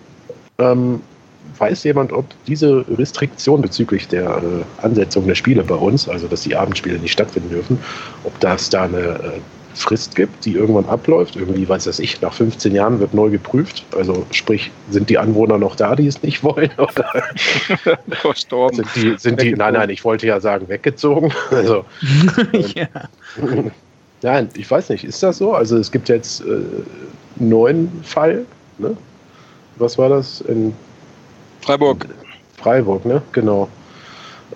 [0.59, 1.01] Ähm,
[1.57, 6.41] weiß jemand, ob diese Restriktion bezüglich der äh, Ansetzung der Spiele bei uns, also dass
[6.41, 7.79] die Abendspiele nicht stattfinden dürfen,
[8.23, 9.39] ob das da eine äh,
[9.81, 11.35] Frist gibt, die irgendwann abläuft.
[11.35, 13.85] Irgendwie, weiß das ich, nach 15 Jahren wird neu geprüft.
[13.95, 16.71] Also sprich, sind die Anwohner noch da, die es nicht wollen?
[16.77, 17.23] Oder
[18.09, 18.75] Verstorben.
[18.75, 21.33] Sind die, sind die, nein, nein, ich wollte ja sagen, weggezogen.
[21.51, 21.85] Also,
[22.75, 22.87] ja.
[24.21, 25.53] Nein, ich weiß nicht, ist das so?
[25.53, 28.45] Also es gibt jetzt äh, einen neuen Fall.
[28.77, 28.95] Ne?
[29.77, 30.41] Was war das?
[30.41, 30.73] In
[31.61, 32.05] Freiburg.
[32.57, 33.21] Freiburg, ne?
[33.31, 33.69] Genau.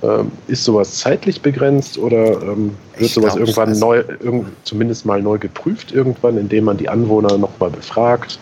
[0.04, 5.06] Ähm, ist sowas zeitlich begrenzt oder ähm, wird ich sowas irgendwann also neu, irgend, zumindest
[5.06, 8.40] mal neu geprüft irgendwann, indem man die Anwohner nochmal befragt?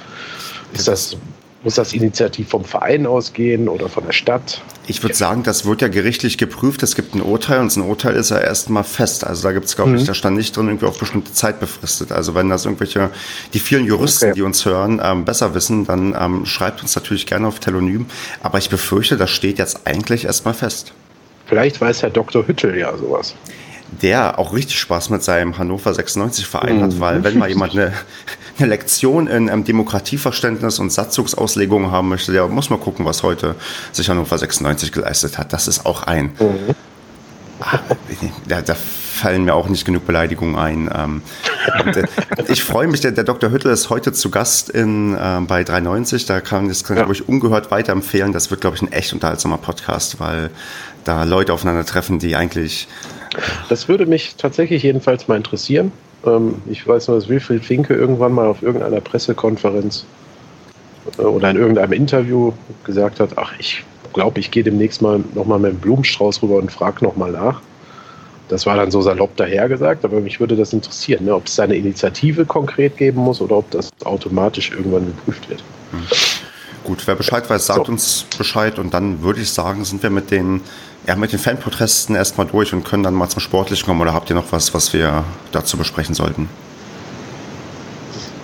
[0.74, 1.18] Ist das,
[1.64, 4.62] muss das Initiativ vom Verein ausgehen oder von der Stadt?
[4.88, 6.82] Ich würde sagen, das wird ja gerichtlich geprüft.
[6.82, 9.26] Es gibt ein Urteil und so ein Urteil ist ja erstmal fest.
[9.26, 9.98] Also da gibt es, glaube mhm.
[9.98, 12.12] ich, da stand nicht drin, irgendwie auf bestimmte Zeit befristet.
[12.12, 13.10] Also wenn das irgendwelche,
[13.54, 14.34] die vielen Juristen, okay.
[14.36, 18.06] die uns hören, ähm, besser wissen, dann ähm, schreibt uns natürlich gerne auf Telonym.
[18.42, 20.94] Aber ich befürchte, das steht jetzt eigentlich erstmal fest.
[21.50, 22.48] Vielleicht weiß Herr Dr.
[22.48, 23.36] Hüttel ja sowas
[24.02, 26.84] der auch richtig Spaß mit seinem Hannover 96 Verein mhm.
[26.84, 27.94] hat, weil wenn mal jemand eine,
[28.58, 33.56] eine Lektion in ähm, Demokratieverständnis und Satzungsauslegung haben möchte, der muss mal gucken, was heute
[33.92, 35.54] sich Hannover 96 geleistet hat.
[35.54, 36.26] Das ist auch ein.
[36.40, 36.76] Mhm.
[38.48, 38.76] Da, da,
[39.20, 40.90] fallen mir auch nicht genug Beleidigungen ein.
[40.96, 41.22] Ähm,
[41.94, 42.04] äh,
[42.48, 43.52] ich freue mich, der, der, Dr.
[43.52, 46.26] Hüttel ist heute zu Gast in, äh, bei 390.
[46.26, 47.04] Da kann das kann ja.
[47.04, 48.32] glaube ich ungehört weiterempfehlen.
[48.32, 50.50] Das wird, glaube ich, ein echt unterhaltsamer Podcast, weil
[51.04, 52.88] da Leute aufeinandertreffen, die eigentlich.
[53.68, 55.92] Das würde mich tatsächlich jedenfalls mal interessieren.
[56.26, 60.06] Ähm, ich weiß nur, dass Wilfried Finke irgendwann mal auf irgendeiner Pressekonferenz
[61.18, 62.54] äh, oder in irgendeinem Interview
[62.86, 63.84] gesagt hat, ach, ich
[64.20, 67.62] glaube, ich gehe demnächst mal nochmal mit dem Blumenstrauß rüber und frage nochmal nach.
[68.50, 71.76] Das war dann so salopp dahergesagt, aber mich würde das interessieren, ne, ob es eine
[71.76, 75.64] Initiative konkret geben muss oder ob das automatisch irgendwann geprüft wird.
[75.92, 76.02] Hm.
[76.84, 77.92] Gut, wer Bescheid weiß, sagt so.
[77.94, 80.60] uns Bescheid und dann würde ich sagen, sind wir mit den,
[81.08, 84.30] ja, mit den Fanprotesten erstmal durch und können dann mal zum Sportlichen kommen oder habt
[84.30, 86.50] ihr noch was, was wir dazu besprechen sollten?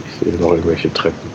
[0.08, 1.32] Ich sehe noch irgendwelche Treppen.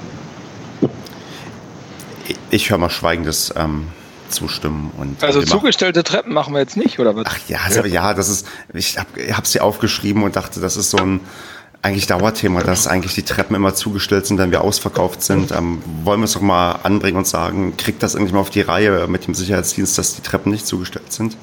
[2.50, 3.88] Ich höre mal schweigendes ähm,
[4.30, 4.92] zustimmen.
[4.96, 7.24] Und also zugestellte Treppen machen wir jetzt nicht, oder was?
[7.26, 10.90] Ach ja, also, ja, das ist, ich habe hab sie aufgeschrieben und dachte, das ist
[10.90, 11.20] so ein
[11.82, 15.50] eigentlich Dauerthema, dass eigentlich die Treppen immer zugestellt sind, wenn wir ausverkauft sind.
[15.50, 18.60] Ähm, wollen wir es doch mal anbringen und sagen, kriegt das irgendwie mal auf die
[18.60, 21.36] Reihe mit dem Sicherheitsdienst, dass die Treppen nicht zugestellt sind?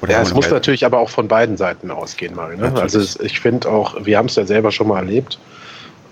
[0.00, 2.56] Oder ja, es muss natürlich aber auch von beiden Seiten ausgehen mal.
[2.56, 2.72] Ne?
[2.74, 5.38] Also ich finde auch, wir haben es ja selber schon mal erlebt,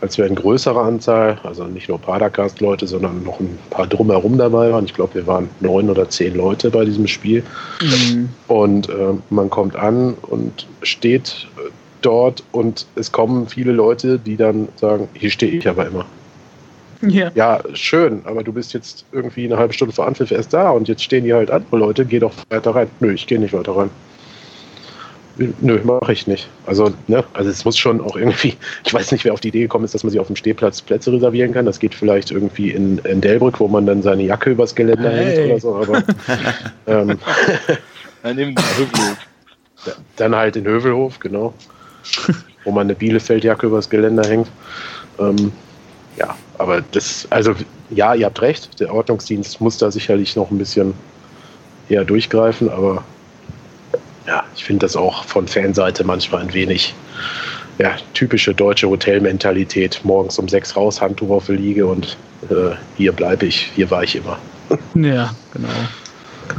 [0.01, 4.73] als wir in größerer Anzahl, also nicht nur Padercast-Leute, sondern noch ein paar drumherum dabei
[4.73, 4.85] waren.
[4.85, 7.43] Ich glaube, wir waren neun oder zehn Leute bei diesem Spiel.
[7.83, 8.29] Mhm.
[8.49, 11.47] Und äh, man kommt an und steht
[12.03, 16.07] dort und es kommen viele Leute, die dann sagen, hier stehe ich aber immer.
[17.03, 17.31] Ja.
[17.35, 20.87] ja, schön, aber du bist jetzt irgendwie eine halbe Stunde vor Anpfiff erst da und
[20.87, 22.89] jetzt stehen hier halt andere Leute, geh doch weiter rein.
[23.01, 23.91] Nö, ich gehe nicht weiter rein.
[25.61, 26.51] Nö, mache ich nicht.
[26.67, 29.63] Also, ne, also es muss schon auch irgendwie, ich weiß nicht, wer auf die Idee
[29.63, 31.65] gekommen ist, dass man sich auf dem Stehplatz Plätze reservieren kann.
[31.65, 35.37] Das geht vielleicht irgendwie in, in Delbrück, wo man dann seine Jacke übers Geländer hey.
[35.37, 36.03] hängt oder so, aber
[36.87, 37.19] ähm,
[38.23, 38.55] dann,
[40.17, 41.55] dann halt in Hövelhof, genau.
[42.65, 44.49] wo man eine Bielefeldjacke übers Geländer hängt.
[45.19, 45.53] Ähm,
[46.19, 47.55] ja, aber das, also
[47.89, 50.93] ja, ihr habt recht, der Ordnungsdienst muss da sicherlich noch ein bisschen
[51.89, 53.05] eher durchgreifen, aber
[54.27, 56.95] ja, ich finde das auch von Fanseite manchmal ein wenig
[57.79, 60.01] ja, typische deutsche Hotelmentalität.
[60.05, 62.17] Morgens um sechs raus, Handtuch auf der Liege und
[62.51, 64.39] äh, hier bleibe ich, hier war ich immer.
[64.95, 65.69] Ja, genau.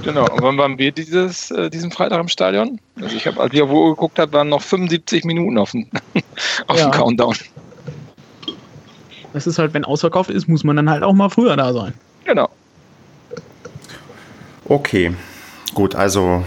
[0.03, 2.79] Genau, und wann waren wir dieses, äh, diesen Freitag im Stadion?
[3.01, 5.87] Also ich habe, als ich auf Uhr geguckt habe, waren noch 75 Minuten auf dem,
[6.67, 6.89] auf ja.
[6.89, 7.35] dem Countdown.
[9.33, 11.93] Das ist halt, wenn ausverkauft ist, muss man dann halt auch mal früher da sein.
[12.25, 12.49] Genau.
[14.65, 15.13] Okay,
[15.73, 16.43] gut, also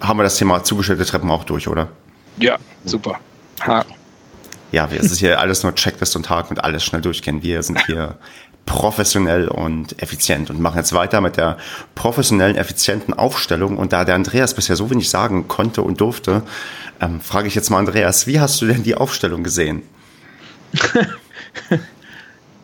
[0.00, 1.88] haben wir das Thema zugestellte Treppen auch durch, oder?
[2.38, 3.18] Ja, super.
[3.60, 3.94] Haken.
[4.72, 7.42] Ja, es ist hier alles nur Checklist und Haken und alles schnell durchgehen.
[7.42, 8.16] Wir sind hier
[8.66, 11.56] professionell und effizient und machen jetzt weiter mit der
[11.96, 13.78] professionellen, effizienten Aufstellung.
[13.78, 16.42] Und da der Andreas bisher so wenig sagen konnte und durfte,
[17.00, 19.82] ähm, frage ich jetzt mal Andreas, wie hast du denn die Aufstellung gesehen?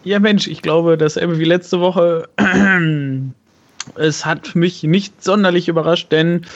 [0.04, 2.28] ja, Mensch, ich glaube, das wie letzte Woche.
[3.96, 6.46] es hat mich nicht sonderlich überrascht, denn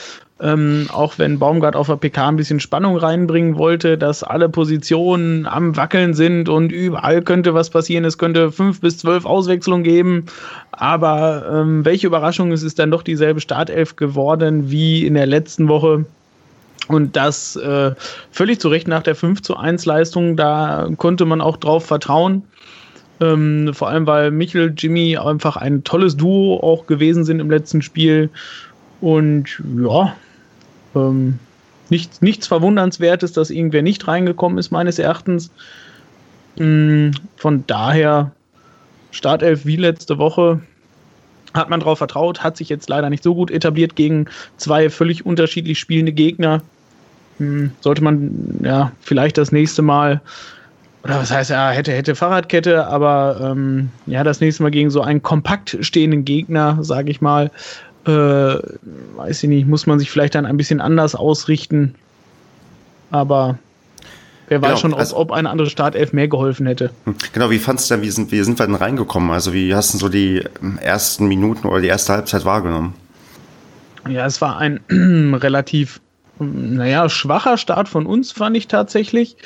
[0.40, 5.46] ähm, auch wenn Baumgart auf der PK ein bisschen Spannung reinbringen wollte, dass alle Positionen
[5.46, 8.04] am Wackeln sind und überall könnte was passieren.
[8.04, 10.26] Es könnte fünf bis zwölf Auswechslungen geben.
[10.72, 15.68] Aber ähm, welche Überraschung, es ist dann doch dieselbe Startelf geworden wie in der letzten
[15.68, 16.06] Woche.
[16.88, 17.92] Und das äh,
[18.30, 22.42] völlig zu Recht nach der 5 zu 1 Leistung, da konnte man auch drauf vertrauen.
[23.20, 27.82] Ähm, vor allem, weil Michel, Jimmy einfach ein tolles Duo auch gewesen sind im letzten
[27.82, 28.30] Spiel.
[29.00, 30.14] Und ja,
[30.94, 31.38] ähm,
[31.88, 35.50] nichts, nichts Verwundernswertes, dass irgendwer nicht reingekommen ist, meines Erachtens.
[36.58, 38.32] Ähm, von daher,
[39.10, 40.60] Startelf wie letzte Woche,
[41.54, 44.26] hat man darauf vertraut, hat sich jetzt leider nicht so gut etabliert gegen
[44.56, 46.62] zwei völlig unterschiedlich spielende Gegner.
[47.40, 50.20] Ähm, sollte man ja vielleicht das nächste Mal,
[51.02, 55.00] oder was heißt ja, hätte, hätte Fahrradkette, aber ähm, ja, das nächste Mal gegen so
[55.00, 57.50] einen kompakt stehenden Gegner, sage ich mal,
[58.06, 61.94] äh, weiß ich nicht, muss man sich vielleicht dann ein bisschen anders ausrichten.
[63.10, 63.58] Aber
[64.48, 66.90] wer weiß genau, schon, also, ob eine andere Startelf mehr geholfen hätte.
[67.04, 69.30] Hm, genau, wie fandst du denn, wie sind, wie sind wir denn reingekommen?
[69.30, 70.42] Also wie hast du so die
[70.80, 72.94] ersten Minuten oder die erste Halbzeit wahrgenommen?
[74.08, 74.80] Ja, es war ein
[75.34, 76.00] relativ
[76.40, 79.36] naja, schwacher Start von uns, fand ich tatsächlich.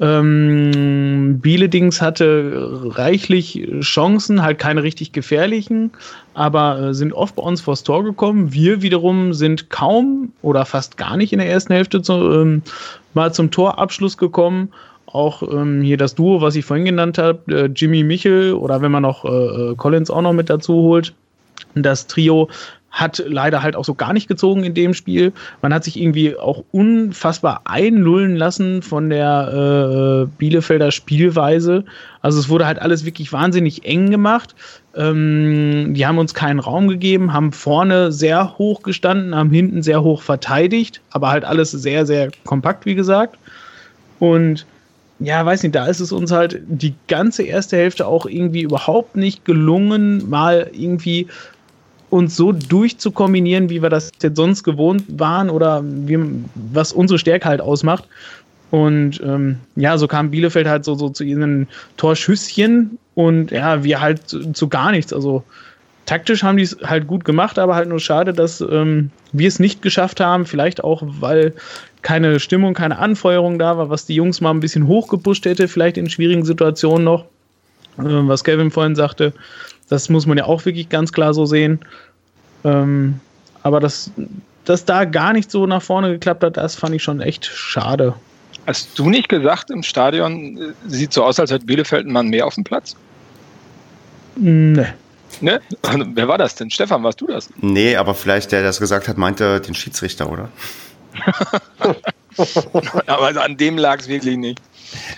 [0.00, 5.92] Ähm, Bieledings hatte reichlich Chancen, halt keine richtig gefährlichen,
[6.34, 8.52] aber äh, sind oft bei uns vors Tor gekommen.
[8.52, 12.62] Wir wiederum sind kaum oder fast gar nicht in der ersten Hälfte zu, ähm,
[13.14, 14.72] mal zum Torabschluss gekommen.
[15.06, 18.90] Auch ähm, hier das Duo, was ich vorhin genannt habe, äh, Jimmy Michel oder wenn
[18.90, 21.14] man noch äh, äh Collins auch noch mit dazu holt,
[21.74, 22.48] das Trio
[22.94, 25.32] hat leider halt auch so gar nicht gezogen in dem Spiel.
[25.62, 31.84] Man hat sich irgendwie auch unfassbar einlullen lassen von der äh, Bielefelder Spielweise.
[32.22, 34.54] Also es wurde halt alles wirklich wahnsinnig eng gemacht.
[34.94, 40.04] Ähm, die haben uns keinen Raum gegeben, haben vorne sehr hoch gestanden, haben hinten sehr
[40.04, 43.36] hoch verteidigt, aber halt alles sehr, sehr kompakt, wie gesagt.
[44.20, 44.66] Und
[45.18, 49.16] ja, weiß nicht, da ist es uns halt die ganze erste Hälfte auch irgendwie überhaupt
[49.16, 51.28] nicht gelungen, mal irgendwie
[52.14, 56.16] uns so durchzukombinieren, wie wir das jetzt sonst gewohnt waren oder wie,
[56.54, 58.04] was unsere Stärke halt ausmacht.
[58.70, 64.00] Und ähm, ja, so kam Bielefeld halt so, so zu ihren Torschüsschen und ja, wir
[64.00, 65.12] halt zu, zu gar nichts.
[65.12, 65.42] Also
[66.06, 69.58] taktisch haben die es halt gut gemacht, aber halt nur schade, dass ähm, wir es
[69.58, 70.46] nicht geschafft haben.
[70.46, 71.52] Vielleicht auch, weil
[72.02, 75.96] keine Stimmung, keine Anfeuerung da war, was die Jungs mal ein bisschen hochgepusht hätte, vielleicht
[75.96, 77.24] in schwierigen Situationen noch.
[77.98, 79.32] Äh, was Kevin vorhin sagte,
[79.88, 81.80] das muss man ja auch wirklich ganz klar so sehen.
[82.64, 83.20] Ähm,
[83.62, 84.10] aber dass,
[84.64, 88.14] dass da gar nicht so nach vorne geklappt hat, das fand ich schon echt schade.
[88.66, 92.28] Hast du nicht gesagt, im Stadion äh, sieht so aus, als hätte Bielefeld einen Mann
[92.28, 92.96] mehr auf dem Platz?
[94.36, 94.86] Nee.
[95.40, 95.60] Ne?
[95.82, 96.70] Also, wer war das denn?
[96.70, 97.50] Stefan, warst du das?
[97.60, 100.48] Nee, aber vielleicht der, der das gesagt hat, meinte den Schiedsrichter, oder?
[103.06, 104.60] aber an dem lag es wirklich nicht.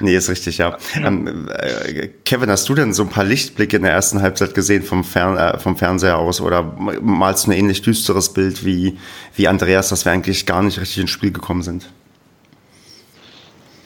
[0.01, 0.77] Nee, ist richtig, ja.
[0.95, 4.83] Ähm, äh, Kevin, hast du denn so ein paar Lichtblicke in der ersten Halbzeit gesehen
[4.83, 6.63] vom, Fern äh, vom Fernseher aus oder
[7.01, 8.99] malst du ein ähnlich düsteres Bild wie,
[9.35, 11.89] wie Andreas, dass wir eigentlich gar nicht richtig ins Spiel gekommen sind?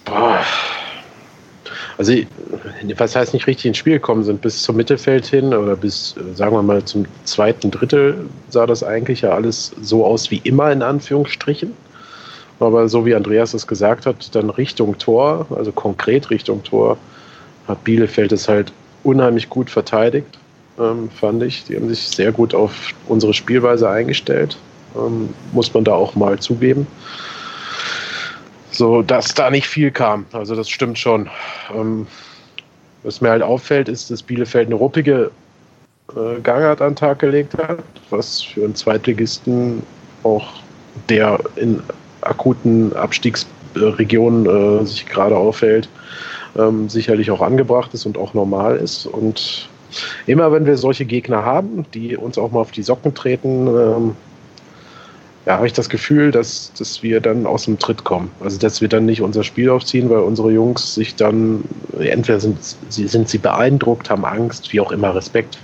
[0.04, 0.40] Boah.
[1.98, 2.14] Also,
[2.96, 4.40] was heißt nicht richtig ins Spiel gekommen sind?
[4.40, 9.20] Bis zum Mittelfeld hin oder bis, sagen wir mal, zum zweiten Drittel sah das eigentlich
[9.20, 11.74] ja alles so aus wie immer in Anführungsstrichen.
[12.60, 16.98] Aber so wie Andreas es gesagt hat, dann Richtung Tor, also konkret Richtung Tor,
[17.66, 20.38] hat Bielefeld es halt unheimlich gut verteidigt,
[20.78, 21.64] ähm, fand ich.
[21.64, 24.58] Die haben sich sehr gut auf unsere Spielweise eingestellt,
[24.94, 26.86] ähm, muss man da auch mal zugeben.
[28.72, 31.30] So, dass da nicht viel kam, also das stimmt schon.
[31.74, 32.06] Ähm,
[33.02, 35.30] was mir halt auffällt, ist, dass Bielefeld eine ruppige
[36.14, 39.82] äh, Gangart an den Tag gelegt hat, was für einen Zweitligisten
[40.22, 40.46] auch
[41.08, 41.82] der in
[42.22, 45.88] akuten Abstiegsregionen äh, sich gerade aufhält,
[46.58, 49.06] ähm, sicherlich auch angebracht ist und auch normal ist.
[49.06, 49.68] Und
[50.26, 54.16] immer wenn wir solche Gegner haben, die uns auch mal auf die Socken treten, ähm,
[55.46, 58.30] ja, habe ich das Gefühl, dass, dass wir dann aus dem Tritt kommen.
[58.40, 61.64] Also dass wir dann nicht unser Spiel aufziehen, weil unsere Jungs sich dann,
[61.98, 65.58] entweder sind sie, sind sie beeindruckt, haben Angst, wie auch immer, Respekt,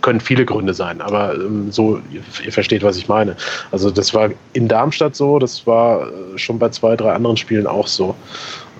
[0.00, 3.36] können viele Gründe sein, aber ähm, so, ihr, ihr, versteht, was ich meine.
[3.70, 7.66] Also das war in Darmstadt so, das war äh, schon bei zwei, drei anderen Spielen
[7.66, 8.14] auch so.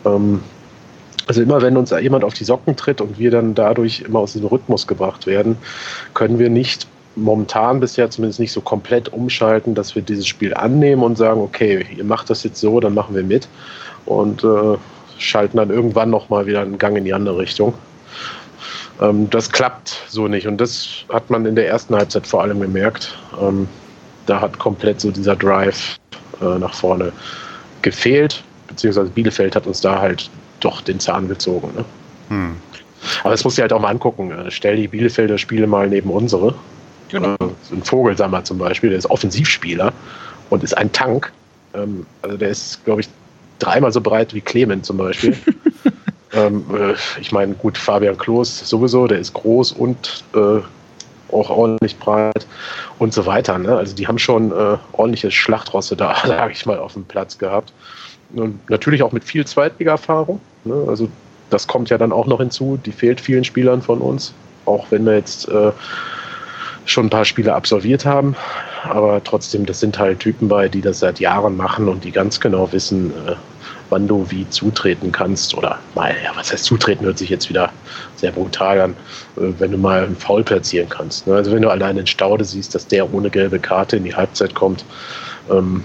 [0.04, 0.40] Ähm,
[1.26, 4.32] also immer wenn uns jemand auf die Socken tritt und wir dann dadurch immer aus
[4.32, 5.58] dem Rhythmus gebracht werden,
[6.14, 11.02] können wir nicht momentan bisher zumindest nicht so komplett umschalten, dass wir dieses Spiel annehmen
[11.02, 13.48] und sagen, okay, ihr macht das jetzt so, dann machen wir mit
[14.06, 14.76] und äh,
[15.18, 17.74] schalten dann irgendwann nochmal wieder einen Gang in die andere Richtung.
[19.00, 22.60] Ähm, das klappt so nicht und das hat man in der ersten Halbzeit vor allem
[22.60, 23.16] gemerkt.
[23.40, 23.68] Ähm,
[24.26, 25.98] da hat komplett so dieser Drive
[26.40, 27.12] äh, nach vorne
[27.82, 30.30] gefehlt, beziehungsweise Bielefeld hat uns da halt
[30.60, 31.70] doch den Zahn gezogen.
[31.76, 31.84] Ne?
[32.28, 32.56] Hm.
[33.22, 34.30] Aber das muss ich halt auch mal angucken.
[34.32, 36.54] Äh, stell die Bielefelder Spiele mal neben unsere.
[37.08, 37.34] Genau.
[37.34, 39.92] Äh, ein Vogelsammer zum Beispiel, der ist Offensivspieler
[40.50, 41.32] und ist ein Tank.
[41.74, 43.08] Ähm, also der ist, glaube ich,
[43.58, 45.36] dreimal so breit wie Clement zum Beispiel.
[46.32, 50.60] Ähm, äh, ich meine, gut, Fabian Klos sowieso, der ist groß und äh,
[51.32, 52.46] auch ordentlich breit
[52.98, 53.58] und so weiter.
[53.58, 53.76] Ne?
[53.76, 57.72] Also die haben schon äh, ordentliche Schlachtrosse da, sage ich mal, auf dem Platz gehabt.
[58.34, 60.40] Und natürlich auch mit viel Zweitliga-Erfahrung.
[60.64, 60.84] Ne?
[60.86, 61.08] Also
[61.50, 62.78] das kommt ja dann auch noch hinzu.
[62.84, 64.34] Die fehlt vielen Spielern von uns,
[64.66, 65.72] auch wenn wir jetzt äh,
[66.84, 68.36] schon ein paar Spiele absolviert haben.
[68.84, 72.38] Aber trotzdem, das sind halt Typen bei, die das seit Jahren machen und die ganz
[72.40, 73.34] genau wissen, äh,
[73.90, 75.54] wann du wie zutreten kannst.
[75.54, 77.72] Oder mal, ja, was heißt zutreten, hört sich jetzt wieder
[78.16, 78.90] sehr brutal an,
[79.36, 81.26] äh, wenn du mal einen Foul platzieren kannst.
[81.26, 81.34] Ne?
[81.34, 84.54] Also wenn du allein in Staude siehst, dass der ohne gelbe Karte in die Halbzeit
[84.54, 84.84] kommt,
[85.50, 85.82] ähm,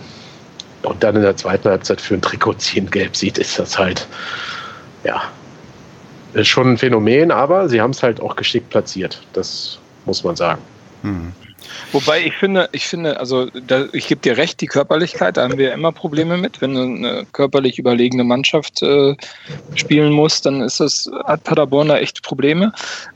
[0.83, 4.07] und dann in der zweiten Halbzeit für ein Trikot ziehen gelb sieht, ist das halt,
[5.03, 5.21] ja,
[6.43, 9.21] schon ein Phänomen, aber sie haben es halt auch geschickt platziert.
[9.33, 10.61] Das muss man sagen.
[11.03, 11.31] Hm.
[11.91, 15.57] Wobei ich finde, ich finde, also da, ich gebe dir recht, die Körperlichkeit, da haben
[15.57, 16.61] wir immer Probleme mit.
[16.61, 19.15] Wenn eine körperlich überlegene Mannschaft äh,
[19.75, 22.73] spielen muss, dann ist das, hat Paderborn da echt Probleme.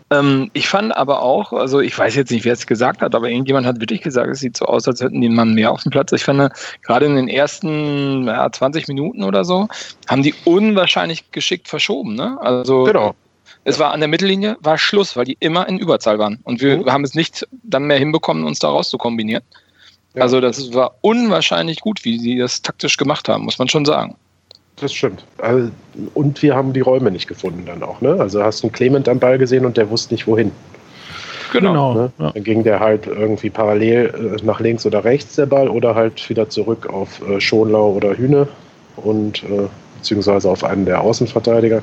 [0.10, 3.30] Ähm, ich fand aber auch, also ich weiß jetzt nicht, wer es gesagt hat, aber
[3.30, 5.84] irgendjemand hat wirklich gesagt, es sieht so aus, als hätten die einen Mann mehr auf
[5.84, 6.12] dem Platz.
[6.14, 6.52] Ich fand,
[6.84, 9.68] gerade in den ersten ja, 20 Minuten oder so,
[10.08, 12.16] haben die unwahrscheinlich geschickt verschoben.
[12.16, 12.38] Ne?
[12.40, 13.16] Also genau.
[13.68, 16.40] Es war an der Mittellinie, war Schluss, weil die immer in Überzahl waren.
[16.44, 16.86] Und wir mhm.
[16.90, 19.44] haben es nicht dann mehr hinbekommen, uns daraus zu kombinieren.
[20.14, 20.22] Ja.
[20.22, 24.16] Also das war unwahrscheinlich gut, wie sie das taktisch gemacht haben, muss man schon sagen.
[24.78, 25.26] Das stimmt.
[25.40, 25.70] Also,
[26.14, 28.00] und wir haben die Räume nicht gefunden dann auch.
[28.00, 28.16] Ne?
[28.18, 30.54] Also hast du einen Clement am Ball gesehen und der wusste nicht wohin.
[31.52, 31.94] Genau.
[31.94, 32.12] Ne?
[32.20, 32.32] Ja.
[32.32, 36.30] Dann ging der halt irgendwie parallel äh, nach links oder rechts der Ball oder halt
[36.30, 38.48] wieder zurück auf äh, Schonlau oder Hühne
[38.96, 41.82] und äh, beziehungsweise auf einen der Außenverteidiger.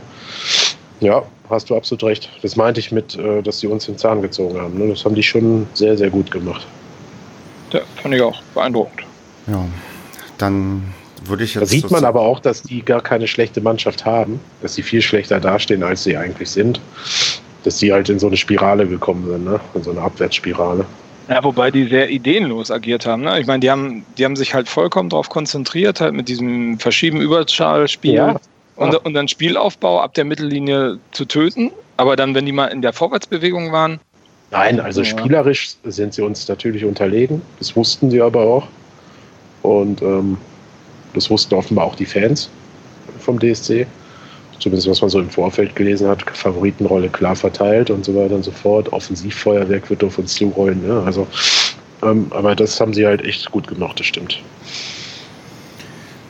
[1.00, 2.30] Ja, hast du absolut recht.
[2.42, 4.78] Das meinte ich mit, äh, dass sie uns den Zahn gezogen haben.
[4.78, 4.88] Ne?
[4.88, 6.66] Das haben die schon sehr, sehr gut gemacht.
[7.72, 9.02] Ja, fand ich auch beeindruckend.
[9.46, 9.64] Ja,
[10.38, 11.62] dann würde ich jetzt.
[11.62, 15.02] Da sieht man aber auch, dass die gar keine schlechte Mannschaft haben, dass sie viel
[15.02, 16.80] schlechter dastehen, als sie eigentlich sind.
[17.64, 19.58] Dass sie halt in so eine Spirale gekommen sind, ne?
[19.74, 20.84] in so eine Abwärtsspirale.
[21.28, 23.22] Ja, wobei die sehr ideenlos agiert haben.
[23.22, 23.40] Ne?
[23.40, 27.20] Ich meine, die haben, die haben sich halt vollkommen darauf konzentriert, halt mit diesem Verschieben
[27.20, 28.14] Überschallspiel.
[28.14, 28.36] Ja.
[28.76, 31.70] Und, und dann Spielaufbau ab der Mittellinie zu töten.
[31.96, 34.00] Aber dann, wenn die mal in der Vorwärtsbewegung waren.
[34.50, 35.06] Nein, also ja.
[35.06, 37.42] spielerisch sind sie uns natürlich unterlegen.
[37.58, 38.68] Das wussten sie aber auch.
[39.62, 40.38] Und ähm,
[41.14, 42.50] das wussten offenbar auch die Fans
[43.20, 43.86] vom DSC.
[44.58, 48.44] Zumindest was man so im Vorfeld gelesen hat, Favoritenrolle klar verteilt und so weiter und
[48.44, 48.92] so fort.
[48.92, 50.86] Offensivfeuerwerk wird auf uns zurollen.
[50.86, 51.02] Ne?
[51.04, 51.26] Also,
[52.02, 54.40] ähm, aber das haben sie halt echt gut gemacht, das stimmt.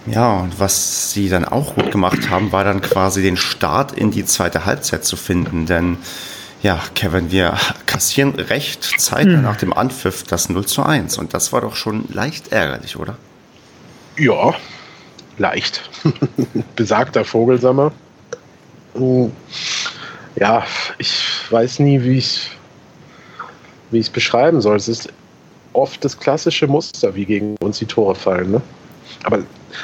[0.06, 4.10] Ja, und was sie dann auch gut gemacht haben, war dann quasi den Start in
[4.10, 5.66] die zweite Halbzeit zu finden.
[5.66, 5.96] Denn
[6.62, 9.42] ja, Kevin, wir kassieren recht zeitnah hm.
[9.42, 11.18] nach dem Anpfiff das 0 zu 1.
[11.18, 13.16] Und das war doch schon leicht ärgerlich, oder?
[14.18, 14.54] Ja,
[15.38, 15.88] leicht.
[16.76, 17.92] Besagter Vogelsammer.
[18.94, 19.32] Hm.
[20.36, 20.64] Ja,
[20.98, 22.50] ich weiß nie, wie ich
[23.90, 24.76] wie ich es beschreiben soll.
[24.76, 25.08] Es ist
[25.72, 28.50] oft das klassische Muster, wie gegen uns die Tore fallen.
[28.50, 28.62] Ne?
[29.22, 29.38] Aber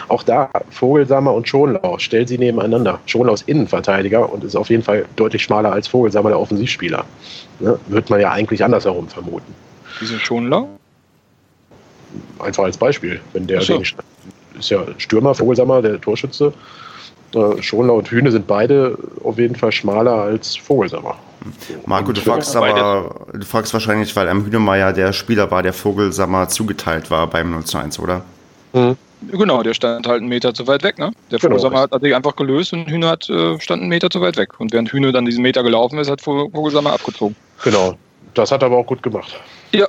[0.09, 3.01] auch da, Vogelsammer und Schonlau, stell sie nebeneinander.
[3.07, 7.05] Schonlau ist Innenverteidiger und ist auf jeden Fall deutlich schmaler als Vogelsammer, der Offensivspieler.
[7.61, 7.79] Ne?
[7.89, 9.55] Wird man ja eigentlich andersherum vermuten.
[9.99, 10.69] Wieso Schonlau?
[12.39, 13.21] Einfach als Beispiel.
[13.33, 13.81] Wenn der so.
[13.81, 16.53] ist ja Stürmer, Vogelsammer, der Torschütze.
[17.35, 21.17] Äh, Schonlau und Hühne sind beide auf jeden Fall schmaler als Vogelsammer.
[21.87, 26.49] Marco, du fragst aber, du fragst wahrscheinlich, weil am Hühnemeier der Spieler war, der Vogelsammer
[26.49, 28.25] zugeteilt war beim 0 zu 1, oder?
[28.73, 28.97] Mhm.
[29.23, 30.99] Genau, der stand halt einen Meter zu weit weg.
[30.99, 31.13] Ne?
[31.31, 34.21] Der genau, Vogelsammer hat, sich einfach gelöst und Hühner hat, äh, stand einen Meter zu
[34.21, 34.59] weit weg.
[34.59, 37.37] Und während Hühner dann diesen Meter gelaufen ist, hat Vogelsammer abgezogen.
[37.63, 37.97] Genau,
[38.35, 39.39] das hat er aber auch gut gemacht.
[39.73, 39.87] Ja,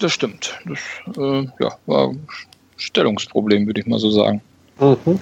[0.00, 0.54] das stimmt.
[0.66, 0.78] Das
[1.16, 2.26] äh, ja, war ein
[2.76, 4.42] Stellungsproblem, würde ich mal so sagen.
[4.78, 5.18] Mhm.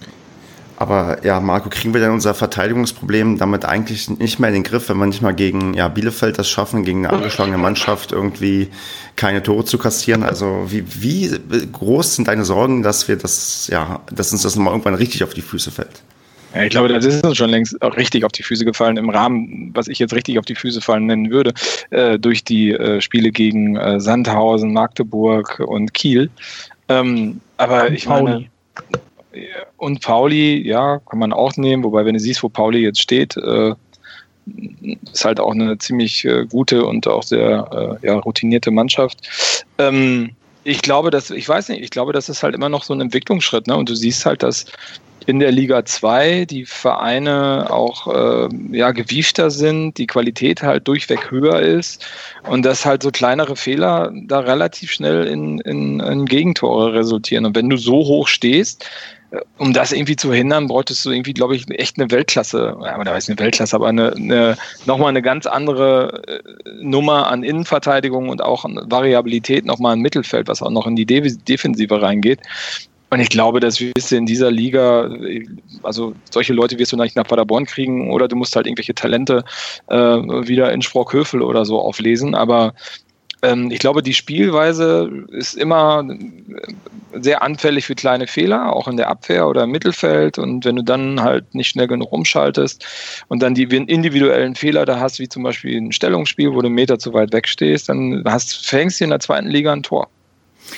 [0.76, 4.88] Aber ja, Marco, kriegen wir denn unser Verteidigungsproblem damit eigentlich nicht mehr in den Griff,
[4.88, 8.68] wenn wir nicht mal gegen ja, Bielefeld das schaffen, gegen eine angeschlagene Mannschaft irgendwie
[9.14, 10.24] keine Tore zu kassieren?
[10.24, 11.30] Also wie, wie
[11.70, 15.32] groß sind deine Sorgen, dass wir das, ja, dass uns das nochmal irgendwann richtig auf
[15.32, 16.02] die Füße fällt?
[16.54, 19.70] Ja, ich glaube, das ist uns schon längst richtig auf die Füße gefallen, im Rahmen,
[19.74, 21.52] was ich jetzt richtig auf die Füße fallen nennen würde,
[21.90, 26.30] äh, durch die äh, Spiele gegen äh, Sandhausen, Magdeburg und Kiel.
[26.88, 28.46] Ähm, aber ich meine,
[29.76, 33.36] und Pauli, ja, kann man auch nehmen, wobei, wenn du siehst, wo Pauli jetzt steht,
[33.36, 33.74] äh,
[35.12, 39.18] ist halt auch eine ziemlich äh, gute und auch sehr äh, ja, routinierte Mannschaft.
[39.78, 40.30] Ähm,
[40.64, 43.00] ich glaube, dass, ich weiß nicht, ich glaube, das ist halt immer noch so ein
[43.00, 43.76] Entwicklungsschritt, ne?
[43.76, 44.66] Und du siehst halt, dass
[45.26, 51.30] in der Liga 2 die Vereine auch äh, ja, gewiefter sind, die Qualität halt durchweg
[51.30, 52.04] höher ist
[52.48, 57.46] und dass halt so kleinere Fehler da relativ schnell in, in, in Gegentore resultieren.
[57.46, 58.84] Und wenn du so hoch stehst,
[59.58, 63.12] um das irgendwie zu hindern, bräuchtest du irgendwie, glaube ich, echt eine Weltklasse, ja, da
[63.12, 64.56] weiß eine Weltklasse, aber eine, eine,
[64.86, 66.40] nochmal eine ganz andere äh,
[66.82, 71.06] Nummer an Innenverteidigung und auch an Variabilität, nochmal ein Mittelfeld, was auch noch in die
[71.06, 72.40] Defensive reingeht.
[73.14, 75.08] Und ich glaube, dass du in dieser Liga,
[75.84, 79.44] also solche Leute wirst du nicht nach Paderborn kriegen oder du musst halt irgendwelche Talente
[79.86, 82.34] äh, wieder in Sprockhövel oder so auflesen.
[82.34, 82.74] Aber
[83.70, 86.04] ich glaube, die Spielweise ist immer
[87.12, 90.38] sehr anfällig für kleine Fehler, auch in der Abwehr oder im Mittelfeld.
[90.38, 92.84] Und wenn du dann halt nicht schnell genug umschaltest
[93.28, 96.74] und dann die individuellen Fehler da hast, wie zum Beispiel ein Stellungsspiel, wo du einen
[96.74, 100.08] Meter zu weit weg stehst, dann hast, fängst du in der zweiten Liga ein Tor.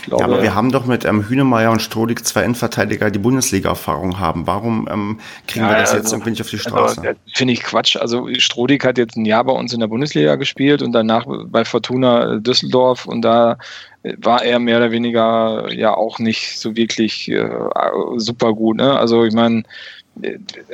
[0.05, 4.19] Glaube, ja, aber wir haben doch mit ähm, Hünemeyer und Strodig zwei Endverteidiger, die Bundesliga-Erfahrung
[4.19, 4.47] haben.
[4.47, 7.01] Warum ähm, kriegen ja, wir das also, jetzt irgendwie nicht auf die Straße?
[7.01, 7.97] Also, Finde ich Quatsch.
[7.97, 11.65] Also Strodig hat jetzt ein Jahr bei uns in der Bundesliga gespielt und danach bei
[11.65, 13.59] Fortuna Düsseldorf und da
[14.19, 17.49] war er mehr oder weniger ja auch nicht so wirklich äh,
[18.17, 18.77] super gut.
[18.77, 18.97] Ne?
[18.99, 19.65] Also ich meine,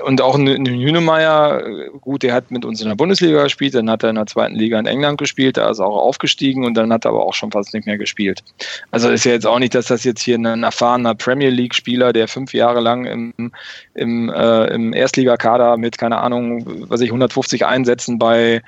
[0.05, 4.05] und auch ein Hünemeyer, gut, der hat mit uns in der Bundesliga gespielt, dann hat
[4.05, 6.93] er in der zweiten Liga in England gespielt, da ist er auch aufgestiegen und dann
[6.93, 8.45] hat er aber auch schon fast nicht mehr gespielt.
[8.93, 12.28] Also ist ja jetzt auch nicht, dass das jetzt hier ein erfahrener Premier League-Spieler, der
[12.28, 13.53] fünf Jahre lang im,
[13.95, 18.62] im, äh, im Erstligakader mit, keine Ahnung, was ich, 150 Einsätzen bei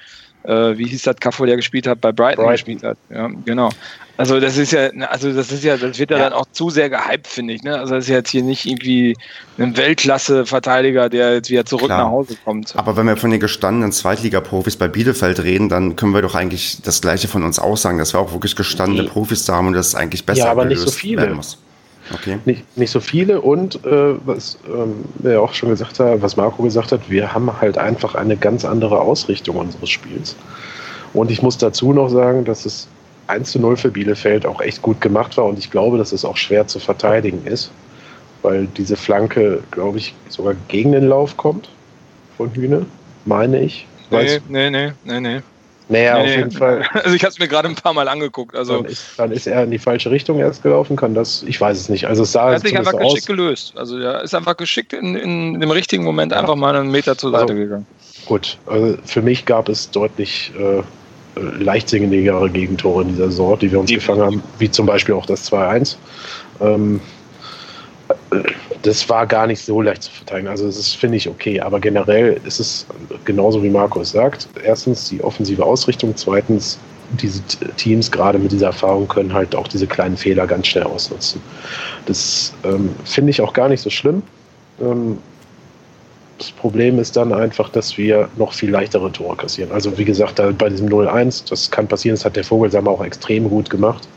[0.45, 2.53] äh, wie hieß das Kaffo, der gespielt hat, bei Brighton, Brighton.
[2.53, 2.97] gespielt hat.
[3.11, 3.70] Ja, genau.
[4.16, 6.24] Also das ist ja, also das ist ja, das wird ja, ja.
[6.24, 7.64] dann auch zu sehr gehypt, finde ich.
[7.64, 7.76] Ne?
[7.76, 9.16] Also das ist jetzt hier nicht irgendwie
[9.59, 12.05] ein Weltklasse-Verteidiger, der jetzt wieder zurück Klar.
[12.05, 12.76] nach Hause kommt.
[12.76, 16.80] Aber wenn wir von den gestandenen Zweitliga-Profis bei Bielefeld reden, dann können wir doch eigentlich
[16.82, 19.09] das Gleiche von uns aussagen, dass wir auch wirklich gestandene.
[19.09, 21.36] Profis da haben und das ist eigentlich besser Ja, aber nicht so viele.
[22.12, 22.38] Okay.
[22.44, 26.62] Nicht, nicht so viele und äh, was ähm, er auch schon gesagt hat, was Marco
[26.62, 30.36] gesagt hat, wir haben halt einfach eine ganz andere Ausrichtung unseres Spiels.
[31.14, 32.88] Und ich muss dazu noch sagen, dass es
[33.28, 36.24] 1 zu 0 für Bielefeld auch echt gut gemacht war und ich glaube, dass es
[36.24, 37.70] auch schwer zu verteidigen ist,
[38.42, 41.70] weil diese Flanke, glaube ich, sogar gegen den Lauf kommt
[42.36, 42.84] von Hühne,
[43.24, 43.86] meine ich.
[44.11, 45.40] Nee, nee, nee, nee, nee.
[45.89, 46.87] Naja, nee, auf jeden Fall.
[46.95, 48.57] Also ich habe es mir gerade ein paar Mal angeguckt.
[48.57, 51.61] Also dann ist, dann ist, er in die falsche Richtung erst gelaufen, kann das, ich
[51.61, 52.07] weiß es nicht.
[52.07, 53.26] Also es sah er hat sich einfach geschickt aus.
[53.26, 53.74] gelöst.
[53.76, 56.39] Also er ist einfach geschickt in, in dem richtigen Moment ja.
[56.39, 57.87] einfach mal einen Meter zur Seite also, gegangen.
[58.24, 60.82] Gut, also für mich gab es deutlich äh,
[61.37, 65.26] leichtsingenigere Gegentore in dieser Saison, die wir uns die gefangen haben, wie zum Beispiel auch
[65.26, 65.97] das 2-1.
[66.61, 67.01] Ähm,
[68.82, 70.48] das war gar nicht so leicht zu verteidigen.
[70.48, 72.86] Also das finde ich okay, aber generell ist es
[73.24, 74.48] genauso wie Markus sagt.
[74.62, 76.78] Erstens die offensive Ausrichtung, zweitens
[77.20, 77.42] diese
[77.76, 81.40] Teams gerade mit dieser Erfahrung können halt auch diese kleinen Fehler ganz schnell ausnutzen.
[82.06, 84.22] Das ähm, finde ich auch gar nicht so schlimm.
[84.80, 85.18] Ähm,
[86.38, 89.70] das Problem ist dann einfach, dass wir noch viel leichtere Tore kassieren.
[89.70, 93.48] Also wie gesagt, bei diesem 0-1, das kann passieren, das hat der Vogelsammer auch extrem
[93.48, 94.08] gut gemacht.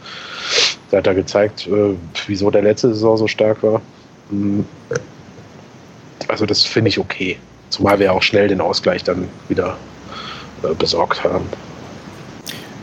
[0.91, 1.95] Da hat er gezeigt, äh,
[2.27, 3.81] wieso der letzte Saison so stark war.
[4.29, 4.61] Mm.
[6.27, 7.37] Also das finde ich okay.
[7.69, 9.77] Zumal wir auch schnell den Ausgleich dann wieder
[10.63, 11.45] äh, besorgt haben.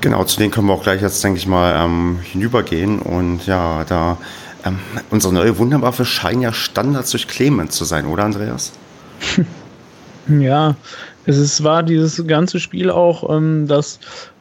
[0.01, 3.01] Genau, zu denen können wir auch gleich jetzt, denke ich mal, ähm, hinübergehen.
[3.01, 4.19] Und ja, da
[4.65, 4.79] ähm,
[5.11, 8.73] unsere neue Wunderwaffe scheint ja Standards durch Clemens zu sein, oder Andreas?
[10.27, 10.75] Ja,
[11.27, 13.99] es ist, war dieses ganze Spiel auch, ähm, dass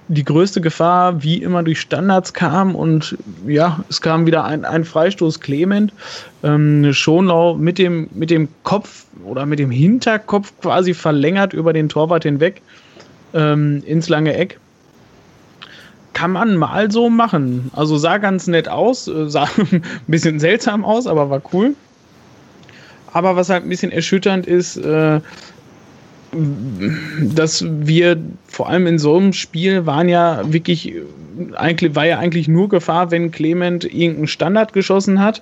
[0.07, 4.83] die größte Gefahr wie immer durch Standards kam und ja, es kam wieder ein, ein
[4.83, 5.93] Freistoß Clement.
[6.43, 11.89] Ähm, Schonlau mit dem, mit dem Kopf oder mit dem Hinterkopf quasi verlängert über den
[11.89, 12.61] Torwart hinweg
[13.33, 14.59] ähm, ins lange Eck.
[16.13, 17.71] Kann man mal so machen.
[17.73, 21.75] Also sah ganz nett aus, äh, sah ein bisschen seltsam aus, aber war cool.
[23.13, 25.21] Aber was halt ein bisschen erschütternd ist, äh,
[27.21, 28.17] dass wir
[28.47, 30.93] vor allem in so einem Spiel waren ja wirklich,
[31.55, 35.41] eigentlich, war ja eigentlich nur Gefahr, wenn Clement irgendeinen Standard geschossen hat,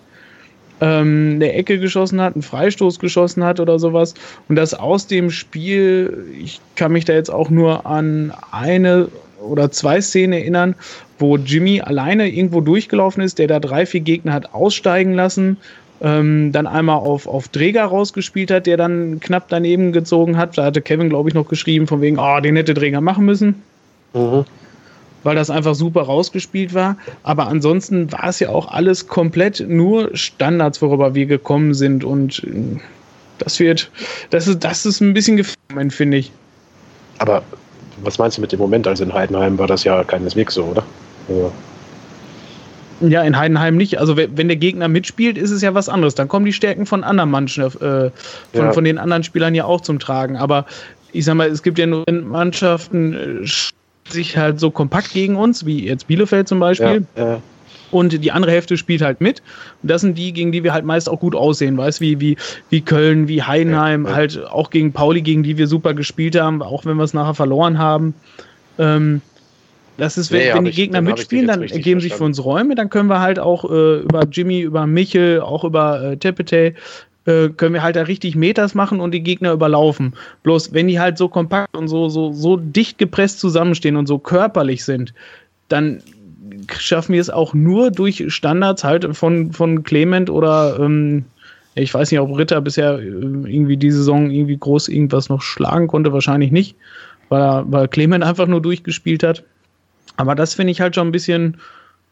[0.81, 4.13] ähm, eine Ecke geschossen hat, einen Freistoß geschossen hat oder sowas.
[4.49, 9.07] Und dass aus dem Spiel, ich kann mich da jetzt auch nur an eine
[9.41, 10.75] oder zwei Szenen erinnern,
[11.17, 15.57] wo Jimmy alleine irgendwo durchgelaufen ist, der da drei, vier Gegner hat aussteigen lassen
[16.01, 20.57] ähm, dann einmal auf, auf Träger rausgespielt hat, der dann knapp daneben gezogen hat.
[20.57, 23.61] Da hatte Kevin, glaube ich, noch geschrieben, von wegen, oh, den hätte Träger machen müssen.
[24.13, 24.45] Mhm.
[25.23, 26.97] Weil das einfach super rausgespielt war.
[27.21, 32.03] Aber ansonsten war es ja auch alles komplett nur Standards, worüber wir gekommen sind.
[32.03, 32.79] Und äh,
[33.37, 33.91] das wird,
[34.31, 36.31] das ist, das ist ein bisschen gefährlich, finde ich.
[37.19, 37.43] Aber
[38.03, 38.87] was meinst du mit dem Moment?
[38.87, 40.83] Also in Heidenheim war das ja keineswegs so, oder?
[41.29, 41.51] Ja.
[43.01, 43.99] Ja, in Heidenheim nicht.
[43.99, 46.15] Also wenn der Gegner mitspielt, ist es ja was anderes.
[46.15, 48.11] Dann kommen die Stärken von anderen Mannschaften, äh,
[48.53, 48.73] von, ja.
[48.73, 50.37] von den anderen Spielern ja auch zum Tragen.
[50.37, 50.65] Aber
[51.11, 53.47] ich sag mal, es gibt ja nur Mannschaften, äh,
[54.11, 57.05] sich halt so kompakt gegen uns, wie jetzt Bielefeld zum Beispiel.
[57.15, 57.41] Ja, ja.
[57.91, 59.41] Und die andere Hälfte spielt halt mit.
[59.81, 62.37] Und das sind die, gegen die wir halt meist auch gut aussehen, weißt wie, wie,
[62.69, 66.61] wie Köln, wie Heidenheim, ja, halt auch gegen Pauli, gegen die wir super gespielt haben,
[66.61, 68.13] auch wenn wir es nachher verloren haben.
[68.79, 69.21] Ähm,
[70.01, 72.73] das ist, wenn, nee, wenn die Gegner ich, mitspielen, dann ergeben sich für uns Räume,
[72.73, 76.73] dann können wir halt auch äh, über Jimmy, über Michel, auch über äh, Tepete,
[77.27, 80.15] äh, können wir halt da richtig Meters machen und die Gegner überlaufen.
[80.41, 84.17] Bloß wenn die halt so kompakt und so, so, so dicht gepresst zusammenstehen und so
[84.17, 85.13] körperlich sind,
[85.69, 86.01] dann
[86.71, 91.25] schaffen wir es auch nur durch Standards halt von, von Clement oder ähm,
[91.75, 95.85] ich weiß nicht, ob Ritter bisher äh, irgendwie diese Saison irgendwie groß irgendwas noch schlagen
[95.87, 96.75] konnte, wahrscheinlich nicht,
[97.29, 99.43] weil, weil Clement einfach nur durchgespielt hat.
[100.17, 101.57] Aber das finde ich halt schon ein bisschen,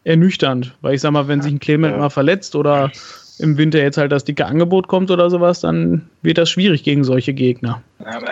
[0.04, 2.92] ernüchternd, weil ich sag mal, wenn sich ein Clement mal verletzt oder
[3.40, 7.04] im Winter jetzt halt das dicke Angebot kommt oder sowas, dann wird das schwierig gegen
[7.04, 7.82] solche Gegner.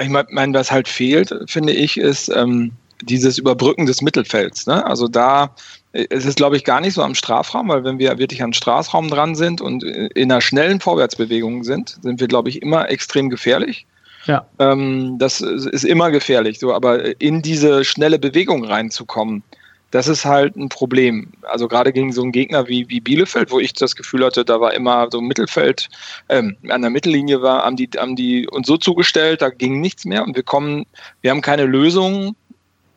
[0.02, 2.72] Ich meine, was halt fehlt, finde ich, ist ähm,
[3.04, 4.66] dieses Überbrücken des Mittelfelds.
[4.68, 4.86] Ne?
[4.86, 5.54] Also da
[5.94, 9.08] es ist, glaube ich, gar nicht so am Strafraum, weil wenn wir wirklich am Strafraum
[9.08, 13.88] dran sind und in einer schnellen Vorwärtsbewegung sind, sind wir, glaube ich, immer extrem gefährlich.
[14.28, 14.46] Ja.
[14.60, 19.42] Ähm, das ist immer gefährlich, so, aber in diese schnelle Bewegung reinzukommen,
[19.92, 21.32] das ist halt ein Problem.
[21.44, 24.60] Also gerade gegen so einen Gegner wie, wie Bielefeld, wo ich das Gefühl hatte, da
[24.60, 25.88] war immer so Mittelfeld,
[26.28, 30.04] ähm, an der Mittellinie war, haben die, haben die uns so zugestellt, da ging nichts
[30.04, 30.86] mehr und wir kommen,
[31.22, 32.36] wir haben keine Lösung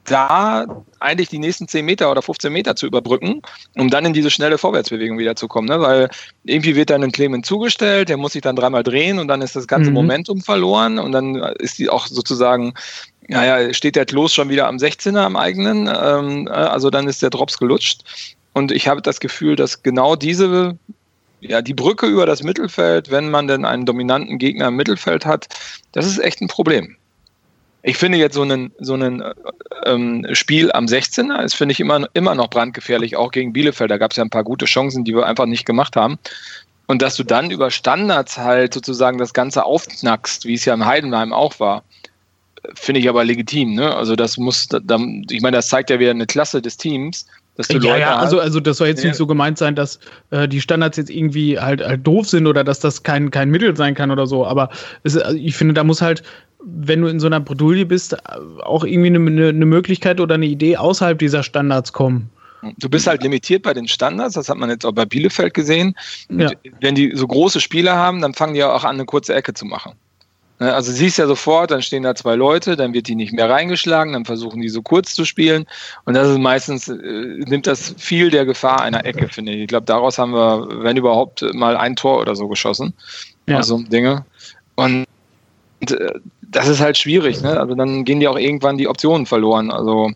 [0.05, 0.67] da
[0.99, 3.43] eigentlich die nächsten 10 Meter oder 15 Meter zu überbrücken,
[3.77, 5.69] um dann in diese schnelle Vorwärtsbewegung wieder zu kommen.
[5.69, 5.81] Ne?
[5.81, 6.11] Weil
[6.45, 9.57] irgendwie wird dann ein Clement zugestellt, der muss sich dann dreimal drehen und dann ist
[9.57, 9.95] das ganze mhm.
[9.95, 12.75] Momentum verloren und dann ist die auch sozusagen,
[13.29, 17.23] naja, steht der Klos schon wieder am 16er am eigenen, ähm, äh, also dann ist
[17.23, 18.03] der Drops gelutscht.
[18.53, 20.77] Und ich habe das Gefühl, dass genau diese
[21.41, 25.49] ja, die Brücke über das Mittelfeld, wenn man denn einen dominanten Gegner im Mittelfeld hat,
[25.93, 26.97] das ist echt ein Problem.
[27.83, 29.23] Ich finde jetzt so ein so einen,
[29.87, 33.91] ähm, Spiel am 16er ist, finde ich, immer, immer noch brandgefährlich, auch gegen Bielefeld.
[33.91, 36.19] Da gab es ja ein paar gute Chancen, die wir einfach nicht gemacht haben.
[36.87, 40.85] Und dass du dann über Standards halt sozusagen das Ganze aufknackst, wie es ja im
[40.85, 41.85] Heidenheim auch war,
[42.75, 43.75] finde ich aber legitim.
[43.75, 43.95] Ne?
[43.95, 44.69] Also das muss,
[45.31, 47.27] ich meine, das zeigt ja wieder eine Klasse des Teams.
[47.69, 50.01] Ja, ja, also, also das soll jetzt nicht so gemeint sein, dass
[50.31, 53.77] äh, die Standards jetzt irgendwie halt, halt doof sind oder dass das kein, kein Mittel
[53.77, 54.47] sein kann oder so.
[54.47, 54.71] Aber
[55.03, 56.23] es, also ich finde, da muss halt
[56.65, 58.17] wenn du in so einer Bredouille bist,
[58.61, 62.31] auch irgendwie eine, eine Möglichkeit oder eine Idee außerhalb dieser Standards kommen.
[62.79, 65.95] Du bist halt limitiert bei den Standards, das hat man jetzt auch bei Bielefeld gesehen.
[66.29, 66.51] Ja.
[66.81, 69.65] Wenn die so große Spieler haben, dann fangen die auch an, eine kurze Ecke zu
[69.65, 69.95] machen.
[70.61, 73.49] Ne, also siehst ja sofort, dann stehen da zwei Leute, dann wird die nicht mehr
[73.49, 75.65] reingeschlagen, dann versuchen die so kurz zu spielen.
[76.05, 79.63] Und das ist meistens, äh, nimmt das viel der Gefahr einer Ecke, finde ich.
[79.63, 82.93] Ich glaube, daraus haben wir, wenn überhaupt, mal ein Tor oder so geschossen.
[83.47, 83.57] Ja.
[83.57, 84.27] Also Dinge.
[84.75, 85.07] Und
[85.81, 87.59] äh, das ist halt schwierig, ne?
[87.59, 89.71] Also dann gehen die auch irgendwann die Optionen verloren.
[89.71, 90.11] Also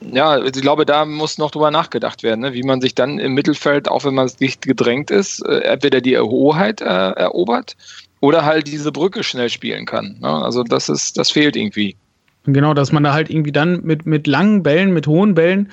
[0.00, 2.52] ja, ich glaube, da muss noch drüber nachgedacht werden, ne?
[2.52, 6.18] wie man sich dann im Mittelfeld, auch wenn man nicht gedrängt ist, äh, entweder die
[6.18, 7.76] Hoheit äh, erobert
[8.20, 10.18] oder halt diese Brücke schnell spielen kann.
[10.20, 10.28] Ne?
[10.28, 11.96] Also das ist, das fehlt irgendwie.
[12.44, 15.72] Genau, dass man da halt irgendwie dann mit, mit langen Bällen, mit hohen Bällen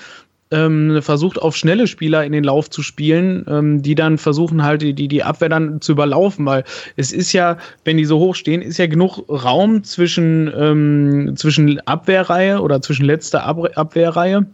[0.54, 4.82] ähm, versucht auf schnelle Spieler in den Lauf zu spielen, ähm, die dann versuchen halt
[4.82, 6.64] die, die Abwehr dann zu überlaufen, weil
[6.95, 11.80] es ist ja, wenn die so hoch stehen, ist ja genug Raum zwischen, ähm, zwischen
[11.88, 14.45] Abwehrreihe oder zwischen letzter Ab Abwehrreihe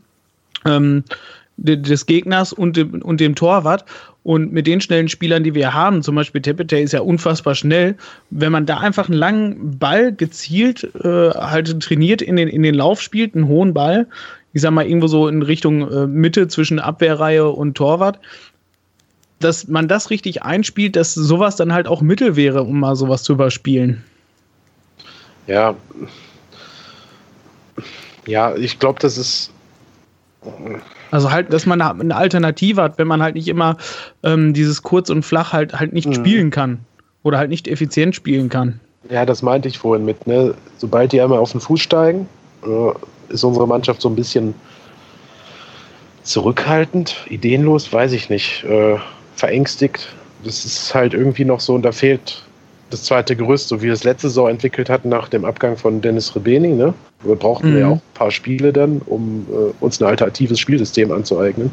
[0.66, 1.04] ähm,
[1.58, 3.84] des Gegners und dem, und dem Torwart.
[4.24, 7.96] Und mit den schnellen Spielern, die wir haben, zum Beispiel Tepete ist ja unfassbar schnell,
[8.30, 12.76] wenn man da einfach einen langen Ball gezielt äh, halt trainiert in den, in den
[12.76, 14.08] Lauf spielt, einen hohen Ball,
[14.54, 18.20] ich sag mal, irgendwo so in Richtung äh, Mitte zwischen Abwehrreihe und Torwart,
[19.40, 23.24] dass man das richtig einspielt, dass sowas dann halt auch Mittel wäre, um mal sowas
[23.24, 24.04] zu überspielen.
[25.48, 25.76] Ja.
[28.26, 29.52] Ja, ich glaube, das ist.
[31.12, 33.78] Also halt, dass man eine Alternative hat, wenn man halt nicht immer
[34.24, 36.14] ähm, dieses kurz und flach halt halt nicht mhm.
[36.14, 36.80] spielen kann.
[37.24, 38.80] Oder halt nicht effizient spielen kann.
[39.10, 40.54] Ja, das meinte ich vorhin mit, ne?
[40.78, 42.30] Sobald die einmal auf den Fuß steigen,
[43.30, 44.54] ist unsere Mannschaft so ein bisschen
[46.24, 48.98] zurückhaltend, ideenlos, weiß ich nicht, äh,
[49.36, 50.10] verängstigt.
[50.44, 52.44] Das ist halt irgendwie noch so, und da fehlt
[52.90, 56.02] das zweite Gerüst, so wie wir es letzte Saison entwickelt hatten nach dem Abgang von
[56.02, 56.70] Dennis Rebeni.
[56.70, 56.94] Ne?
[57.24, 57.80] Wir brauchten mhm.
[57.80, 61.72] ja auch ein paar Spiele dann, um äh, uns ein alternatives Spielsystem anzueignen.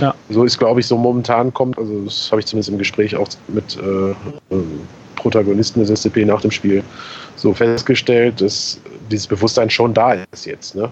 [0.00, 0.14] Ja.
[0.30, 3.28] So ist, glaube ich, so momentan kommt, also das habe ich zumindest im Gespräch auch
[3.48, 4.14] mit äh,
[4.54, 4.80] ähm,
[5.16, 6.82] Protagonisten des SCP nach dem Spiel
[7.36, 8.80] so festgestellt, dass
[9.10, 10.74] dieses Bewusstsein schon da ist jetzt.
[10.74, 10.90] Ne?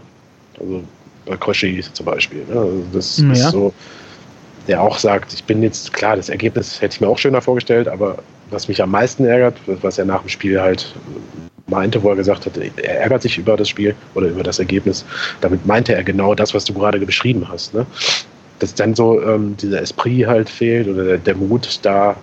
[0.61, 0.83] Also
[1.27, 2.45] bei Koshi zum Beispiel.
[2.49, 2.61] Ne?
[2.61, 3.33] Also das ja.
[3.33, 3.73] ist so,
[4.69, 7.89] der auch sagt, ich bin jetzt, klar, das Ergebnis hätte ich mir auch schöner vorgestellt,
[7.89, 8.19] aber
[8.51, 10.95] was mich am meisten ärgert, was er nach dem Spiel halt
[11.67, 15.05] meinte, wo er gesagt hat, er ärgert sich über das Spiel oder über das Ergebnis.
[15.41, 17.75] Damit meinte er genau das, was du gerade beschrieben hast.
[17.75, 17.87] Ne?
[18.59, 22.17] Dass dann so ähm, dieser Esprit halt fehlt oder der, der, Mut, da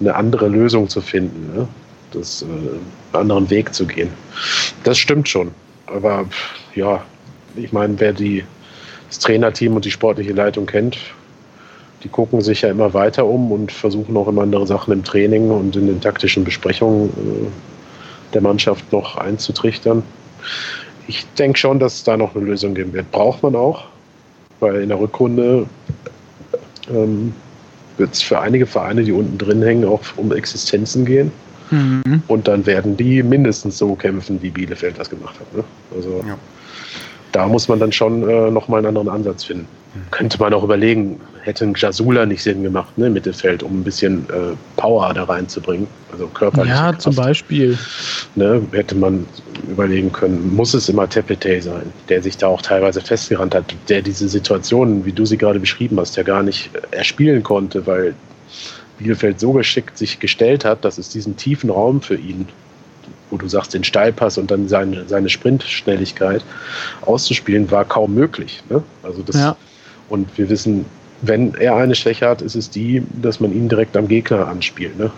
[0.00, 1.54] eine andere Lösung zu finden.
[1.54, 1.68] Ne?
[2.16, 2.80] Das, äh, einen
[3.12, 4.08] anderen Weg zu gehen.
[4.84, 5.50] Das stimmt schon.
[5.86, 6.26] Aber
[6.74, 7.02] ja,
[7.56, 8.44] ich meine, wer die,
[9.08, 10.98] das Trainerteam und die sportliche Leitung kennt,
[12.02, 15.50] die gucken sich ja immer weiter um und versuchen auch immer andere Sachen im Training
[15.50, 20.02] und in den taktischen Besprechungen äh, der Mannschaft noch einzutrichtern.
[21.08, 23.10] Ich denke schon, dass es da noch eine Lösung geben wird.
[23.12, 23.84] Braucht man auch,
[24.60, 25.66] weil in der Rückrunde
[26.90, 27.32] ähm,
[27.96, 31.32] wird es für einige Vereine, die unten drin hängen, auch um Existenzen gehen.
[31.70, 32.22] Mhm.
[32.28, 35.54] Und dann werden die mindestens so kämpfen, wie Bielefeld das gemacht hat.
[35.54, 35.64] Ne?
[35.94, 36.36] Also ja
[37.36, 39.66] da muss man dann schon äh, nochmal einen anderen Ansatz finden.
[40.10, 44.26] Könnte man auch überlegen, hätte ein Jasula nicht Sinn gemacht, ne, Mittelfeld, um ein bisschen
[44.28, 46.70] äh, Power da reinzubringen, also körperlich.
[46.70, 47.00] Ja, Kraft.
[47.00, 47.78] zum Beispiel.
[48.34, 49.26] Ne, hätte man
[49.70, 54.02] überlegen können, muss es immer Tepete sein, der sich da auch teilweise festgerannt hat, der
[54.02, 58.14] diese Situationen, wie du sie gerade beschrieben hast, ja gar nicht erspielen konnte, weil
[58.98, 62.48] Bielefeld so geschickt sich gestellt hat, dass es diesen tiefen Raum für ihn
[63.30, 66.44] wo du sagst, den Steilpass und dann seine, seine Sprintschnelligkeit
[67.02, 68.62] auszuspielen, war kaum möglich.
[68.70, 68.82] Ne?
[69.02, 69.56] Also das, ja.
[70.08, 70.86] Und wir wissen,
[71.22, 74.98] wenn er eine Schwäche hat, ist es die, dass man ihn direkt am Gegner anspielt.
[74.98, 75.10] Ne?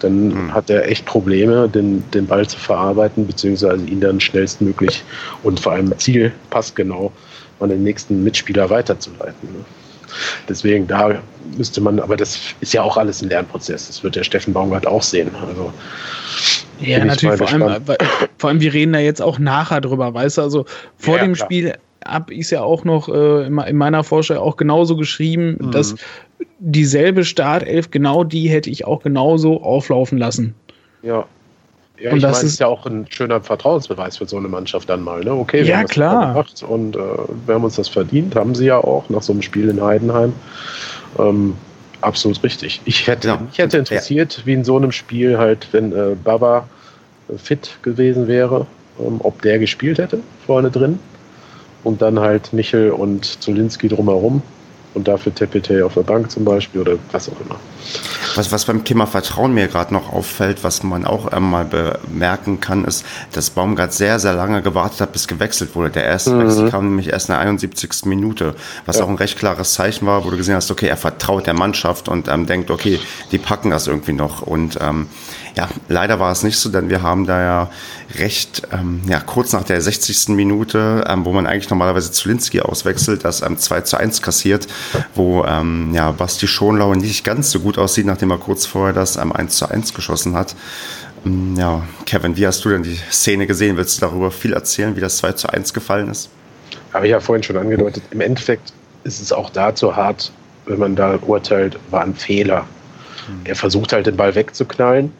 [0.00, 0.54] Dann mhm.
[0.54, 5.04] hat er echt Probleme, den, den Ball zu verarbeiten, beziehungsweise ihn dann schnellstmöglich
[5.42, 7.12] und vor allem Ziel passgenau
[7.60, 9.48] an den nächsten Mitspieler weiterzuleiten.
[9.52, 9.64] Ne?
[10.48, 11.20] Deswegen, da
[11.56, 13.86] müsste man, aber das ist ja auch alles ein Lernprozess.
[13.86, 15.30] Das wird der Steffen Baumgart auch sehen.
[15.46, 15.72] Also,
[16.80, 17.82] ja, natürlich, vor allem,
[18.38, 20.64] vor allem, wir reden da jetzt auch nachher drüber, weißt du, also
[20.96, 21.46] vor ja, dem klar.
[21.46, 25.70] Spiel habe ich es ja auch noch äh, in meiner Vorstellung auch genauso geschrieben, mhm.
[25.70, 25.94] dass
[26.58, 30.54] dieselbe Startelf, genau die hätte ich auch genauso auflaufen lassen.
[31.02, 31.26] Ja.
[31.98, 35.02] Ja, und das meine, ist ja auch ein schöner Vertrauensbeweis für so eine Mannschaft dann
[35.02, 35.22] mal.
[35.22, 35.32] Ne?
[35.32, 36.32] Okay, wir ja, haben das klar.
[36.32, 36.98] gemacht und äh,
[37.46, 40.32] wir haben uns das verdient, haben sie ja auch nach so einem Spiel in Heidenheim.
[41.18, 41.54] Ähm,
[42.00, 42.80] absolut richtig.
[42.86, 43.36] Ich hätte, ja.
[43.36, 44.46] mich hätte interessiert, ja.
[44.46, 46.68] wie in so einem Spiel halt, wenn äh, Baba
[47.36, 48.66] fit gewesen wäre,
[48.98, 50.98] ähm, ob der gespielt hätte vorne drin
[51.84, 54.42] und dann halt Michel und Zulinski drumherum
[54.94, 57.56] und dafür Tepete auf der Bank zum Beispiel oder was auch immer.
[58.34, 62.84] Was, was beim Thema Vertrauen mir gerade noch auffällt, was man auch einmal bemerken kann,
[62.84, 65.90] ist, dass Baumgart sehr, sehr lange gewartet hat, bis gewechselt wurde.
[65.90, 66.44] Der erste mhm.
[66.44, 68.06] Wechsel kam nämlich erst in der 71.
[68.06, 68.54] Minute,
[68.86, 69.04] was ja.
[69.04, 72.08] auch ein recht klares Zeichen war, wo du gesehen hast, okay, er vertraut der Mannschaft
[72.08, 73.00] und ähm, denkt, okay,
[73.32, 74.42] die packen das irgendwie noch.
[74.42, 75.08] Und ähm,
[75.56, 77.70] ja, leider war es nicht so, denn wir haben da ja
[78.18, 80.28] recht, ähm, ja, kurz nach der 60.
[80.28, 84.66] Minute, ähm, wo man eigentlich normalerweise Zulinski auswechselt, das ähm, 2 zu 1 kassiert,
[85.14, 89.16] wo ähm, ja, Basti Schonlau nicht ganz so gut aussieht, nachdem er kurz vorher das
[89.16, 90.54] ähm, 1 zu 1 geschossen hat.
[91.26, 93.76] Ähm, ja, Kevin, wie hast du denn die Szene gesehen?
[93.76, 96.30] Willst du darüber viel erzählen, wie das 2 zu 1 gefallen ist?
[96.94, 98.02] Habe ich ja vorhin schon angedeutet.
[98.10, 98.72] Im Endeffekt
[99.04, 100.32] ist es auch dazu hart,
[100.64, 102.64] wenn man da urteilt, war ein Fehler.
[103.26, 103.40] Hm.
[103.44, 105.12] Er versucht halt den Ball wegzuknallen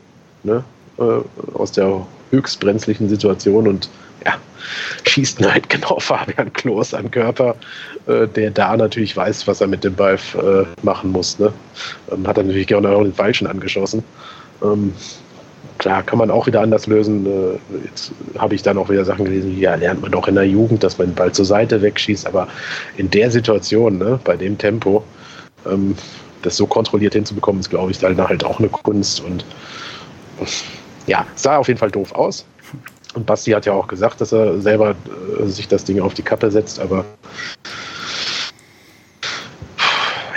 [0.44, 0.64] ne,
[0.98, 3.88] äh, aus der höchst brenzlichen Situation und
[4.24, 4.34] ja,
[5.04, 7.56] schießt halt genau Fabian Klos an Körper,
[8.06, 11.38] äh, der da natürlich weiß, was er mit dem Ball äh, machen muss.
[11.38, 11.52] Ne?
[12.10, 14.02] Ähm, hat er natürlich gerne auch den Falschen angeschossen.
[14.62, 14.92] Ähm,
[15.78, 17.26] klar, kann man auch wieder anders lösen.
[17.84, 20.84] Jetzt habe ich dann auch wieder Sachen gelesen, ja, lernt man doch in der Jugend,
[20.84, 22.46] dass man den Ball zur Seite wegschießt, aber
[22.96, 25.02] in der Situation, ne, bei dem Tempo,
[25.66, 25.96] ähm,
[26.42, 29.44] das so kontrolliert hinzubekommen, ist, glaube ich, dann halt auch eine Kunst und
[31.06, 32.44] ja, sah auf jeden Fall doof aus.
[33.14, 34.94] Und Basti hat ja auch gesagt, dass er selber
[35.40, 37.04] äh, sich das Ding auf die Kappe setzt, aber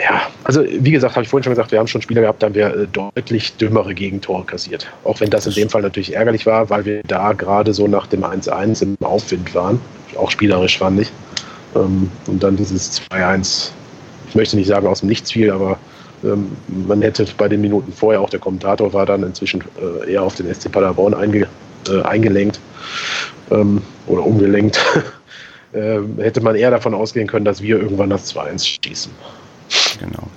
[0.04, 2.48] ja, also wie gesagt, habe ich vorhin schon gesagt, wir haben schon Spieler gehabt, da
[2.48, 4.92] haben wir äh, deutlich dümmere Gegentore kassiert.
[5.06, 8.08] Auch wenn das in dem Fall natürlich ärgerlich war, weil wir da gerade so nach
[8.08, 9.80] dem 1-1 im Aufwind waren.
[10.18, 11.12] Auch spielerisch fand ich.
[11.76, 13.72] Ähm, und dann dieses 2-1,
[14.28, 15.80] ich möchte nicht sagen aus dem Nichts fiel, aber
[16.88, 20.36] man hätte bei den Minuten vorher, auch der Kommentator war dann inzwischen äh, eher auf
[20.36, 21.48] den SC Paderborn einge,
[21.88, 22.60] äh, eingelenkt
[23.52, 24.80] ähm, oder umgelenkt.
[25.74, 29.12] äh, hätte man eher davon ausgehen können, dass wir irgendwann das 2-1 schießen.
[30.00, 30.28] Genau.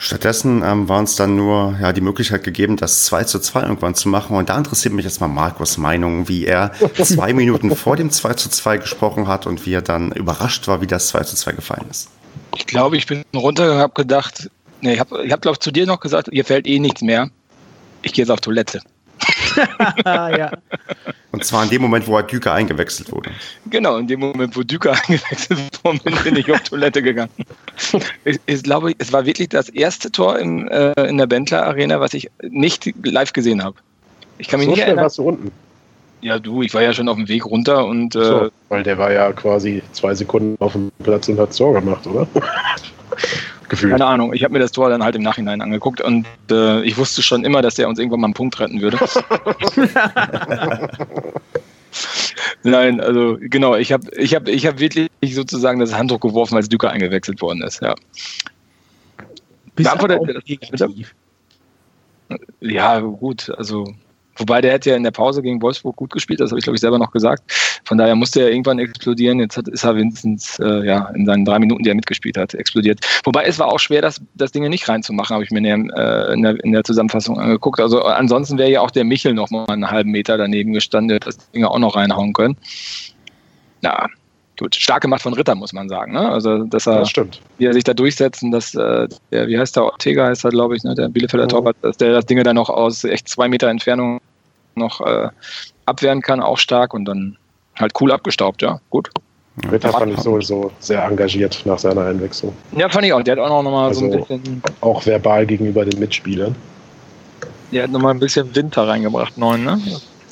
[0.00, 3.96] Stattdessen ähm, war uns dann nur ja, die Möglichkeit gegeben, das 2 zu 2 irgendwann
[3.96, 4.36] zu machen.
[4.36, 8.34] Und da interessiert mich jetzt mal Markus Meinung, wie er zwei Minuten vor dem 2
[8.34, 11.52] zu 2 gesprochen hat und wie er dann überrascht war, wie das 2 zu 2
[11.52, 12.08] gefallen ist.
[12.56, 14.48] Ich glaube, ich bin runtergegangen, habe gedacht,
[14.80, 17.02] Nee, ich habe, ich hab, glaube ich, zu dir noch gesagt, ihr fällt eh nichts
[17.02, 17.30] mehr.
[18.02, 18.80] Ich gehe jetzt auf Toilette.
[20.04, 20.50] ja.
[21.32, 23.30] Und zwar in dem Moment, wo Düker eingewechselt wurde.
[23.68, 27.30] Genau, in dem Moment, wo Düker eingewechselt wurde, bin ich auf Toilette gegangen.
[28.24, 32.00] Ich, ich, glaube, es war wirklich das erste Tor im, äh, in der Bentler Arena,
[32.00, 33.76] was ich nicht live gesehen habe.
[34.38, 35.04] Ich kann mich so nicht erinnern.
[35.04, 35.50] warst du unten.
[36.20, 38.16] Ja, du, ich war ja schon auf dem Weg runter und.
[38.16, 41.74] Äh, so, weil der war ja quasi zwei Sekunden auf dem Platz und hat Tor
[41.74, 42.26] gemacht, oder?
[43.68, 43.92] Gefühlt.
[43.92, 44.32] Keine Ahnung.
[44.32, 47.44] Ich habe mir das Tor dann halt im Nachhinein angeguckt und äh, ich wusste schon
[47.44, 48.98] immer, dass der uns irgendwann mal einen Punkt retten würde.
[52.62, 56.68] Nein, also genau, ich habe ich hab, ich hab wirklich sozusagen das Handtuch geworfen, als
[56.68, 57.94] Düker eingewechselt worden ist, ja.
[59.74, 59.88] Bist
[62.60, 63.94] ja, gut, also
[64.38, 66.76] Wobei der hat ja in der Pause gegen Wolfsburg gut gespielt, das habe ich glaube
[66.76, 67.42] ich selber noch gesagt.
[67.84, 69.40] Von daher musste er irgendwann explodieren.
[69.40, 72.54] Jetzt hat, ist er wenigstens äh, ja, in seinen drei Minuten, die er mitgespielt hat,
[72.54, 73.00] explodiert.
[73.24, 76.28] Wobei es war auch schwer, das, das Ding nicht reinzumachen, habe ich mir in der,
[76.28, 77.80] äh, in, der, in der Zusammenfassung angeguckt.
[77.80, 81.20] Also ansonsten wäre ja auch der Michel noch mal einen halben Meter daneben gestanden, der
[81.20, 82.56] das Ding auch noch reinhauen können.
[83.80, 84.08] Ja,
[84.58, 86.12] gut, stark gemacht von Ritter, muss man sagen.
[86.12, 86.28] Ne?
[86.28, 87.40] Also, dass er, Das stimmt.
[87.58, 90.50] wie er sich da durchsetzt und dass äh, der, wie heißt der, Ortega heißt er,
[90.50, 90.94] glaube ich, ne?
[90.94, 91.48] der Bielefelder Mhm.
[91.50, 94.20] Torwart, dass der das Ding dann noch aus echt zwei Meter Entfernung
[94.74, 95.28] noch äh,
[95.86, 97.36] abwehren kann, auch stark und dann
[97.76, 99.10] halt cool abgestaubt, ja, gut.
[99.72, 102.54] Ritter fand ich sowieso sehr engagiert nach seiner Einwechslung.
[102.76, 103.22] Ja, fand ich auch.
[103.22, 106.54] Der hat auch noch mal so ein Also- bisschen, Auch verbal gegenüber den Mitspielern.
[107.72, 109.80] der hat noch mal ein bisschen Winter reingebracht, neun, ne?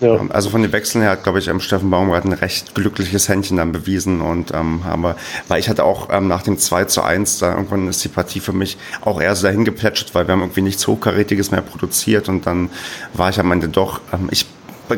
[0.01, 0.21] Ja.
[0.29, 3.57] Also von den Wechseln her hat, glaube ich, ähm, Steffen Baumgart ein recht glückliches Händchen
[3.57, 4.21] dann bewiesen.
[4.21, 5.17] Und ähm, aber,
[5.49, 8.41] weil ich hatte auch ähm, nach dem 2 zu 1, da irgendwann ist die Partie
[8.41, 12.29] für mich auch eher so dahin geplätschert, weil wir haben irgendwie nichts Hochkarätiges mehr produziert
[12.29, 12.71] und dann
[13.15, 14.47] war ich am Ende doch, ähm, ich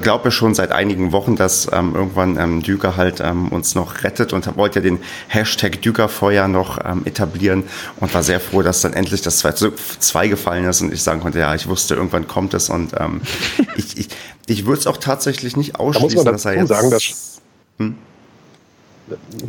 [0.02, 4.02] glaube ja schon seit einigen Wochen, dass ähm, irgendwann ähm, Düker halt ähm, uns noch
[4.04, 7.64] rettet und wollte ja den Hashtag Dükerfeuer noch ähm, etablieren
[8.00, 11.02] und war sehr froh, dass dann endlich das 2 zu 2 gefallen ist und ich
[11.02, 13.22] sagen konnte, ja, ich wusste, irgendwann kommt es und ähm,
[13.76, 14.08] ich, ich,
[14.46, 16.68] ich würde es auch tatsächlich nicht ausschließen, man dass er dazu jetzt...
[16.68, 17.40] sagen, dass-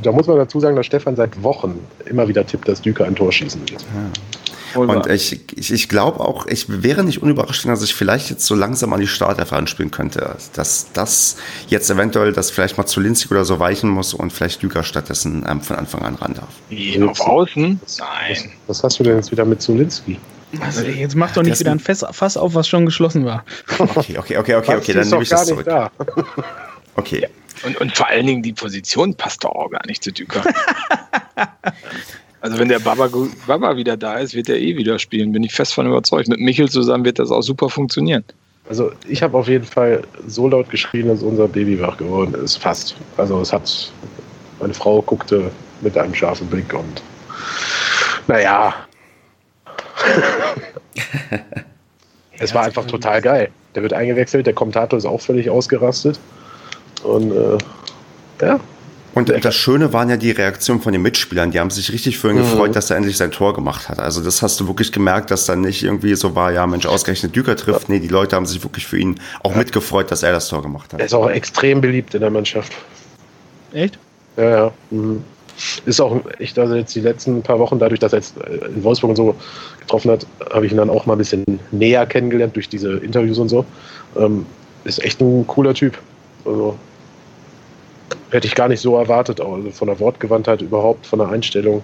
[0.02, 3.16] Da muss man dazu sagen, dass Stefan seit Wochen immer wieder tippt, dass Düker ein
[3.16, 3.86] Tor schießen wird.
[4.76, 8.56] Und ich, ich, ich glaube auch, ich wäre nicht unüberrascht, dass ich vielleicht jetzt so
[8.56, 10.36] langsam an die Startelf anspielen könnte.
[10.54, 14.84] Dass das jetzt eventuell, dass vielleicht mal Zulinski oder so weichen muss und vielleicht Düker
[14.84, 16.50] stattdessen ähm, von Anfang an ran darf.
[16.70, 17.80] Wie, auf Außen?
[18.00, 18.52] Nein.
[18.68, 20.20] Was hast du denn jetzt wieder mit Zulinski?
[20.62, 23.46] Also jetzt mach doch nicht Das- wieder ein Fass, Fass auf, was schon geschlossen war.
[23.78, 25.66] Okay, okay, okay, okay, okay, dann nehme ich das zurück.
[25.66, 25.92] da.
[26.96, 27.30] Okay.
[27.66, 30.42] Und, und vor allen Dingen die Position passt doch auch gar nicht zu Düker.
[32.42, 33.10] also wenn der Baba,
[33.48, 36.28] Baba wieder da ist, wird er eh wieder spielen, bin ich fest von überzeugt.
[36.30, 38.24] Mit Michel zusammen wird das auch super funktionieren.
[38.70, 42.58] Also ich habe auf jeden Fall so laut geschrien, dass unser Baby wach geworden ist.
[42.58, 42.96] Fast.
[43.18, 43.92] Also es hat.
[44.60, 45.50] Meine Frau guckte
[45.82, 47.02] mit einem scharfen Blick und
[48.28, 48.74] naja.
[52.40, 53.50] es war einfach total geil.
[53.74, 56.20] Der wird eingewechselt, der Kommentator ist auch völlig ausgerastet.
[57.04, 57.58] Und äh,
[58.42, 58.60] ja,
[59.14, 61.51] Und das Schöne waren ja die Reaktionen von den Mitspielern.
[61.51, 63.99] Die haben sich richtig für ihn gefreut, dass er endlich sein Tor gemacht hat.
[63.99, 67.36] Also das hast du wirklich gemerkt, dass dann nicht irgendwie so war, ja Mensch, ausgerechnet
[67.36, 67.89] Düker trifft.
[67.89, 70.93] Nee, die Leute haben sich wirklich für ihn auch mitgefreut, dass er das Tor gemacht
[70.93, 71.05] er hat.
[71.05, 72.72] ist auch extrem beliebt in der Mannschaft.
[73.74, 73.97] Echt?
[74.38, 74.72] Ja, ja.
[74.91, 75.24] Mhm.
[75.86, 78.84] Ist auch echt, also jetzt die letzten paar Wochen, dadurch, dass er jetzt äh, in
[78.84, 79.36] Wolfsburg und so
[79.82, 83.39] getroffen hat, habe ich ihn dann auch mal ein bisschen näher kennengelernt durch diese Interviews
[83.39, 83.66] und so.
[84.18, 84.45] Ähm,
[84.86, 85.97] ist echt ein cooler Typ.
[86.45, 86.78] Also
[88.32, 91.84] hätte ich gar nicht so erwartet, also von der Wortgewandtheit überhaupt, von der Einstellung,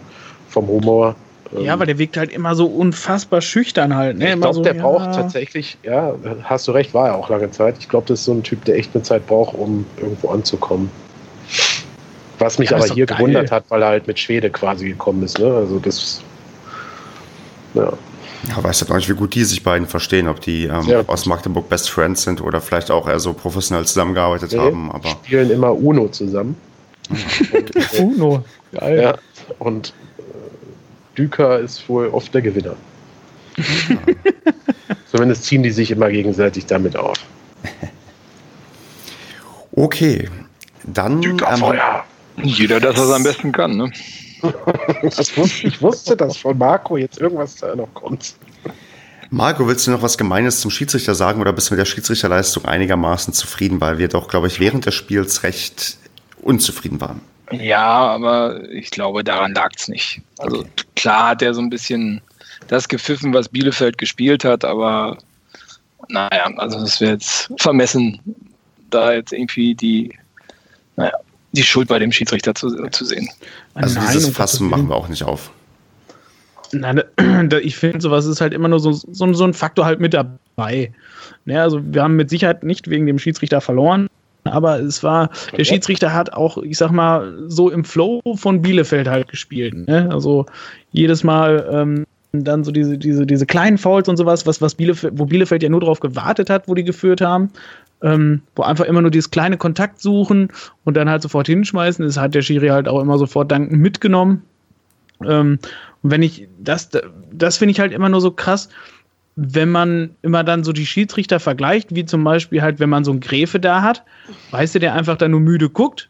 [0.49, 1.15] vom Humor.
[1.55, 4.17] Ähm, Ja, weil der wirkt halt immer so unfassbar schüchtern halt.
[4.17, 4.33] Ne?
[4.33, 4.81] ich glaube, so, der ja.
[4.81, 7.75] braucht tatsächlich, ja, hast du recht, war er auch lange Zeit.
[7.79, 10.89] Ich glaube, das ist so ein Typ, der echt eine Zeit braucht, um irgendwo anzukommen.
[12.37, 13.17] Was mich Ja, aber hier geil.
[13.17, 15.39] gewundert hat, weil er halt mit Schwede quasi gekommen ist.
[15.39, 15.53] Ne?
[15.53, 16.21] Also das,
[17.73, 17.93] ja,
[18.47, 21.09] Ja, weiß halt auch nicht, wie gut die sich beiden verstehen, ob die ähm, gut.
[21.09, 24.59] aus Magdeburg Best Friends sind oder vielleicht auch eher so professionell zusammengearbeitet Nee.
[24.59, 24.91] haben.
[24.91, 26.55] Aber spielen immer Uno zusammen.
[27.09, 28.43] und, Uno.
[28.73, 29.01] Geil.
[29.01, 29.17] ja,
[29.59, 30.21] und äh,
[31.17, 32.75] Düker ist wohl oft der Gewinner.
[35.11, 37.17] Zumindest ziehen die sich immer gegenseitig damit auf.
[39.75, 40.29] okay,
[40.83, 41.37] dann ähm,
[42.43, 43.91] Jeder, dass er es am besten kann, ne?
[45.01, 48.35] Das wusste, ich wusste das von Marco, jetzt irgendwas da noch kommt.
[49.29, 52.65] Marco, willst du noch was Gemeines zum Schiedsrichter sagen oder bist du mit der Schiedsrichterleistung
[52.65, 55.97] einigermaßen zufrieden, weil wir doch, glaube ich, während des Spiels recht
[56.41, 57.21] unzufrieden waren?
[57.51, 60.21] Ja, aber ich glaube, daran lag es nicht.
[60.39, 60.69] Also Okay.
[60.95, 62.21] klar hat er so ein bisschen
[62.67, 65.17] das gepfiffen, was Bielefeld gespielt hat, aber
[66.09, 68.19] naja, also das wäre jetzt vermessen,
[68.89, 70.13] da jetzt irgendwie die,
[70.95, 71.13] naja,
[71.55, 73.27] die Schuld bei dem Schiedsrichter zu, zu sehen.
[73.73, 75.51] Also Nein, dieses Fass machen wir auch nicht auf.
[76.71, 77.01] Nein,
[77.49, 80.13] da- ich finde, sowas ist halt immer nur so, so, so ein Faktor halt mit
[80.13, 80.91] dabei.
[81.45, 84.07] Ne, also wir haben mit Sicherheit nicht wegen dem Schiedsrichter verloren,
[84.45, 85.63] aber es war, der.
[85.63, 89.87] Schiedsrichter hat auch, ich sag mal, so im Flow von Bielefeld halt gespielt.
[89.87, 90.09] Ne?
[90.11, 90.45] Also
[90.91, 92.05] jedes Mal ähm,
[92.43, 95.69] dann so diese, diese, diese kleinen Fouls und sowas, was, was Bielefeld, wo Bielefeld ja
[95.69, 97.51] nur darauf gewartet hat, wo die geführt haben.
[98.01, 100.49] Ähm, wo einfach immer nur dieses kleine Kontakt suchen
[100.83, 102.05] und dann halt sofort hinschmeißen.
[102.05, 104.41] Das hat der Schiri halt auch immer sofort dankend mitgenommen.
[105.23, 105.59] Ähm,
[106.03, 106.89] und wenn ich, das,
[107.31, 108.69] das finde ich halt immer nur so krass,
[109.35, 113.11] wenn man immer dann so die Schiedsrichter vergleicht, wie zum Beispiel halt, wenn man so
[113.11, 114.03] einen Gräfe da hat,
[114.51, 116.09] weißt du, der einfach da nur müde guckt,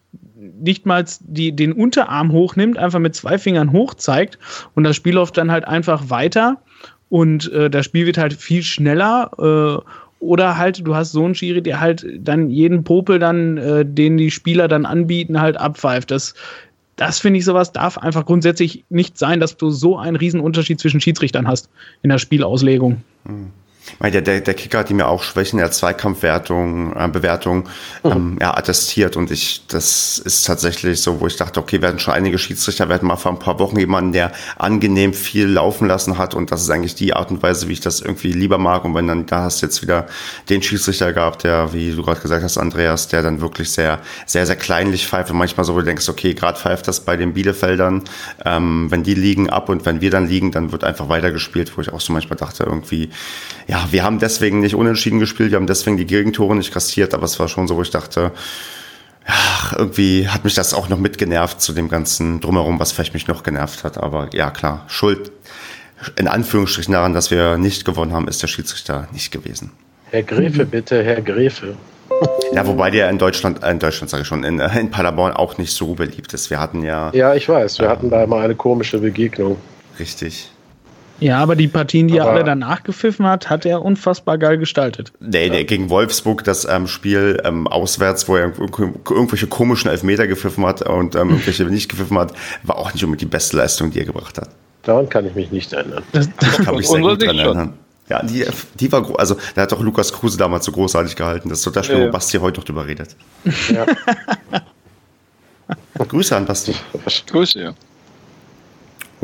[0.60, 4.40] nicht mal die, den Unterarm hochnimmt, einfach mit zwei Fingern hoch zeigt
[4.74, 6.58] und das Spiel läuft dann halt einfach weiter
[7.10, 9.90] und äh, das Spiel wird halt viel schneller äh,
[10.20, 14.18] oder halt, du hast so einen Schiri, der halt dann jeden Popel dann, äh, den
[14.18, 16.10] die Spieler dann anbieten, halt abpfeift.
[16.10, 16.34] Das,
[16.96, 20.80] das finde ich, sowas darf einfach grundsätzlich nicht sein, dass du so einen riesen Unterschied
[20.80, 21.70] zwischen Schiedsrichtern hast
[22.02, 23.04] in der Spielauslegung.
[24.02, 27.70] Der, der, der Kicker hat ihm ja auch Schwächen der Zweikampfwertung, äh, Bewertung
[28.04, 28.12] mhm.
[28.12, 29.16] ähm, ja, attestiert.
[29.16, 33.08] Und ich, das ist tatsächlich so, wo ich dachte, okay, hatten schon einige Schiedsrichter, hatten
[33.08, 36.34] mal vor ein paar Wochen jemanden, der angenehm viel laufen lassen hat.
[36.36, 38.86] Und das ist eigentlich die Art und Weise, wie ich das irgendwie lieber mag.
[38.86, 40.08] Und wenn dann, da hast du jetzt wieder
[40.50, 44.46] den Schiedsrichter gehabt, der, wie du gerade gesagt hast, Andreas, der dann wirklich sehr, sehr,
[44.46, 47.34] sehr kleinlich pfeift und manchmal so, wo du denkst, okay, gerade pfeift das bei den
[47.34, 48.04] Bielefeldern,
[48.46, 51.82] ähm, wenn die liegen ab und wenn wir dann liegen, dann wird einfach weitergespielt, wo
[51.82, 53.10] ich auch so manchmal dachte, irgendwie,
[53.68, 57.26] ja, wir haben deswegen nicht unentschieden gespielt, wir haben deswegen die Gegentore nicht kassiert, aber
[57.26, 58.32] es war schon so, wo ich dachte,
[59.28, 63.28] ja, irgendwie hat mich das auch noch mitgenervt zu dem ganzen Drumherum, was vielleicht mich
[63.28, 63.98] noch genervt hat.
[63.98, 65.32] Aber ja, klar, Schuld
[66.18, 69.72] in Anführungsstrichen daran, dass wir nicht gewonnen haben, ist der Schiedsrichter nicht gewesen.
[70.12, 71.76] Herr Gräfe, bitte, Herr Gräfe.
[72.54, 75.58] Ja, wobei der in Deutschland, äh, in Deutschland sage ich schon, in, in Paderborn auch
[75.58, 76.50] nicht so beliebt ist.
[76.50, 77.12] Wir hatten ja.
[77.14, 79.58] Ja, ich weiß, wir äh, hatten da mal eine komische Begegnung.
[80.00, 80.52] Richtig.
[81.20, 84.58] Ja, aber die Partien, die aber er alle danach gepfiffen hat, hat er unfassbar geil
[84.58, 85.14] gestaltet.
[85.20, 90.66] Nee, nee, gegen Wolfsburg das ähm, Spiel ähm, auswärts, wo er irgendwelche komischen Elfmeter gepfiffen
[90.66, 94.00] hat und ähm, irgendwelche nicht gepfiffen hat, war auch nicht unbedingt die beste Leistung, die
[94.00, 94.50] er gebracht hat.
[94.84, 96.04] Daran kann ich mich nicht erinnern.
[96.12, 97.74] Das, das kann mich sehr gut dran erinnern.
[98.08, 98.46] Ja, die,
[98.80, 101.50] die war, also da hat doch Lukas Kruse damals so großartig gehalten.
[101.50, 103.16] Das ist so das Spiel, ja, wo Basti heute noch drüber redet.
[103.70, 103.86] Ja.
[105.98, 106.76] Grüße an Basti.
[107.26, 107.74] Grüße, ja.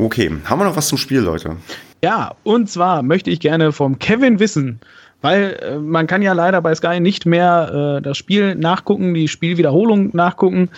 [0.02, 1.58] Okay, haben wir noch was zum Spiel, Leute?
[2.04, 4.80] Ja, und zwar möchte ich gerne vom Kevin wissen,
[5.22, 9.28] weil äh, man kann ja leider bei Sky nicht mehr äh, das Spiel nachgucken, die
[9.28, 10.70] Spielwiederholung nachgucken.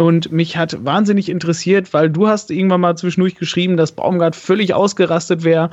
[0.00, 4.72] Und mich hat wahnsinnig interessiert, weil du hast irgendwann mal zwischendurch geschrieben, dass Baumgart völlig
[4.72, 5.70] ausgerastet wäre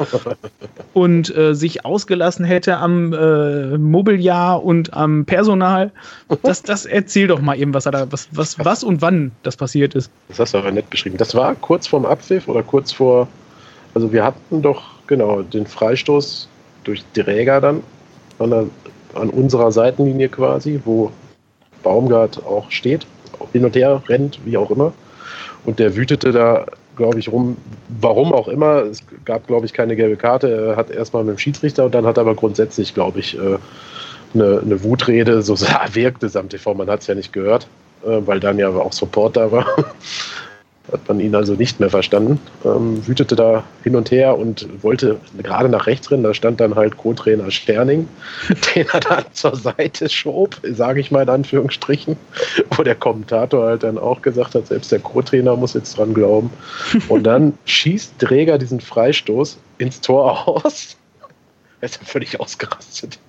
[0.93, 5.91] und äh, sich ausgelassen hätte am äh, Mobiliar und am Personal.
[6.41, 9.93] Das, das erzähl doch mal eben, was, da, was, was, was und wann das passiert
[9.93, 10.09] ist.
[10.30, 11.17] Das hast du aber nett beschrieben.
[11.17, 13.28] Das war kurz vorm Abpfiff oder kurz vor,
[13.93, 16.49] also wir hatten doch genau den Freistoß
[16.84, 17.84] durch Dräger dann
[18.39, 18.65] an, der,
[19.13, 21.11] an unserer Seitenlinie quasi, wo
[21.84, 23.05] Baumgart auch steht
[23.56, 24.91] hin und her rennt, wie auch immer.
[25.64, 26.66] Und der wütete da,
[26.97, 27.56] glaube ich, rum,
[28.01, 28.84] warum auch immer.
[28.84, 30.49] Es gab, glaube ich, keine gelbe Karte.
[30.49, 33.58] Er hat erstmal mit dem Schiedsrichter und dann hat er aber grundsätzlich, glaube ich, äh,
[34.34, 35.58] eine, eine Wutrede, so
[35.93, 37.68] wirkte es am TV, man hat es ja nicht gehört,
[38.06, 39.66] äh, weil dann ja auch Support da war
[40.92, 45.20] hat man ihn also nicht mehr verstanden, ähm, wütete da hin und her und wollte
[45.42, 46.24] gerade nach rechts rennen.
[46.24, 48.08] Da stand dann halt Co-Trainer Sterning,
[48.76, 52.18] den er dann zur Seite schob, sage ich mal in Anführungsstrichen,
[52.76, 56.52] wo der Kommentator halt dann auch gesagt hat, selbst der Co-Trainer muss jetzt dran glauben.
[57.08, 60.98] Und dann schießt Träger diesen Freistoß ins Tor aus.
[61.82, 63.20] Er ist ja völlig ausgerastet.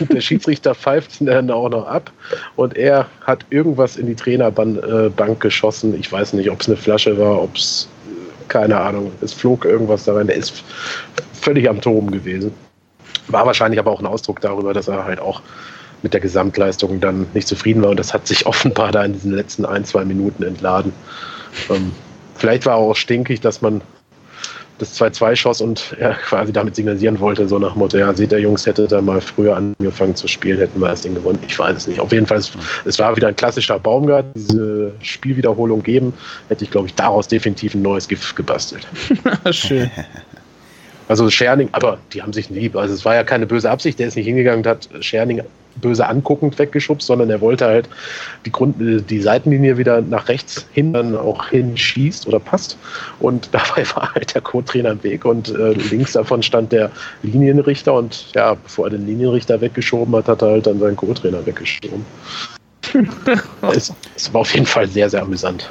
[0.00, 2.12] Der Schiedsrichter pfeift ihn dann auch noch ab
[2.56, 4.78] und er hat irgendwas in die Trainerbank
[5.18, 5.98] äh, geschossen.
[5.98, 7.88] Ich weiß nicht, ob es eine Flasche war, ob es,
[8.48, 10.26] keine Ahnung, es flog irgendwas da rein.
[10.26, 10.62] Der ist
[11.32, 12.52] völlig am Toben gewesen.
[13.28, 15.42] War wahrscheinlich aber auch ein Ausdruck darüber, dass er halt auch
[16.02, 19.32] mit der Gesamtleistung dann nicht zufrieden war und das hat sich offenbar da in diesen
[19.32, 20.92] letzten ein, zwei Minuten entladen.
[21.70, 21.92] Ähm,
[22.36, 23.82] vielleicht war er auch stinkig, dass man
[24.82, 28.40] das 2-2 schoss und er quasi damit signalisieren wollte, so nach Motto, ja, seht ihr
[28.40, 31.38] Jungs, hätte da mal früher angefangen zu spielen, hätten wir das Ding gewonnen.
[31.46, 32.00] Ich weiß es nicht.
[32.00, 32.52] Auf jeden Fall, es,
[32.84, 36.12] es war wieder ein klassischer Baumgart, diese Spielwiederholung geben,
[36.48, 38.86] hätte ich, glaube ich, daraus definitiv ein neues Gift gebastelt.
[39.50, 39.90] Schön.
[41.08, 44.08] Also Scherning, aber die haben sich nie, also es war ja keine böse Absicht, der
[44.08, 45.42] ist nicht hingegangen und hat Scherning
[45.76, 47.88] böse anguckend weggeschubst, sondern er wollte halt
[48.44, 52.76] die, Grund, die Seitenlinie wieder nach rechts hin dann auch hinschießt oder passt.
[53.20, 56.90] Und dabei war halt der Co-Trainer im Weg und äh, links davon stand der
[57.22, 61.44] Linienrichter und ja, bevor er den Linienrichter weggeschoben hat, hat er halt dann seinen Co-Trainer
[61.44, 62.04] weggeschoben.
[63.74, 65.70] es, es, war auf jeden Fall sehr, sehr amüsant.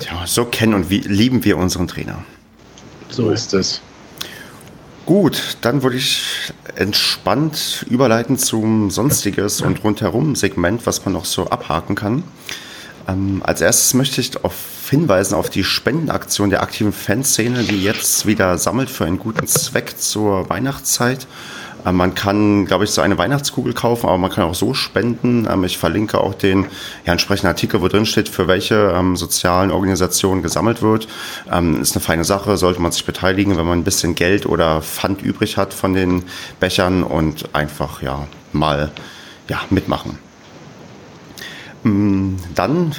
[0.00, 2.22] Ja, so kennen und wie, lieben wir unseren Trainer.
[3.08, 3.80] So ist es.
[5.12, 11.50] Gut, dann würde ich entspannt überleiten zum Sonstiges und rundherum Segment, was man noch so
[11.50, 12.22] abhaken kann.
[13.06, 14.54] Ähm, als erstes möchte ich darauf
[14.88, 19.98] hinweisen auf die Spendenaktion der aktiven Fanszene, die jetzt wieder sammelt für einen guten Zweck
[19.98, 21.26] zur Weihnachtszeit.
[21.84, 25.48] Ähm, man kann, glaube ich, so eine Weihnachtskugel kaufen, aber man kann auch so spenden.
[25.50, 26.66] Ähm, ich verlinke auch den
[27.04, 31.08] ja, entsprechenden Artikel, wo drin steht, für welche ähm, sozialen Organisationen gesammelt wird.
[31.50, 34.82] Ähm, ist eine feine Sache, sollte man sich beteiligen, wenn man ein bisschen Geld oder
[34.82, 36.24] Pfand übrig hat von den
[36.60, 38.90] Bechern und einfach ja mal
[39.48, 40.18] ja, mitmachen.
[41.84, 42.92] Mm, dann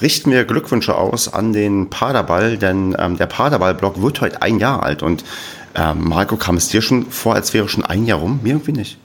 [0.00, 4.84] richten wir Glückwünsche aus an den Paderball, denn ähm, der Paderball-Blog wird heute ein Jahr
[4.84, 5.24] alt und
[5.74, 8.40] ähm, Marco, kam es dir schon vor, als wäre schon ein Jahr rum?
[8.42, 8.98] Mir irgendwie nicht.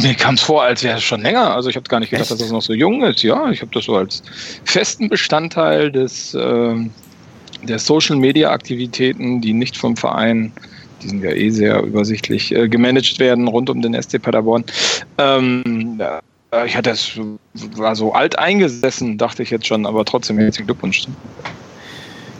[0.00, 1.54] Mir kam es vor, als wäre es schon länger.
[1.54, 2.30] Also ich habe gar nicht gedacht, Echt?
[2.32, 3.22] dass das noch so jung ist.
[3.22, 4.22] Ja, ich habe das so als
[4.64, 6.74] festen Bestandteil des, äh,
[7.62, 10.52] der Social-Media-Aktivitäten, die nicht vom Verein
[11.02, 14.64] die sind ja eh sehr übersichtlich äh, gemanagt werden rund um den SC Paderborn.
[15.18, 17.18] Ähm, ja, ich hatte es,
[17.76, 21.06] war so alt eingesessen, dachte ich jetzt schon, aber trotzdem herzlichen Glückwunsch.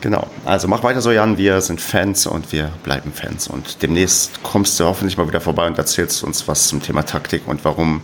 [0.07, 0.29] Genau.
[0.45, 1.37] Also mach weiter so, Jan.
[1.37, 3.49] Wir sind Fans und wir bleiben Fans.
[3.49, 7.43] Und demnächst kommst du hoffentlich mal wieder vorbei und erzählst uns was zum Thema Taktik
[7.49, 8.03] und warum.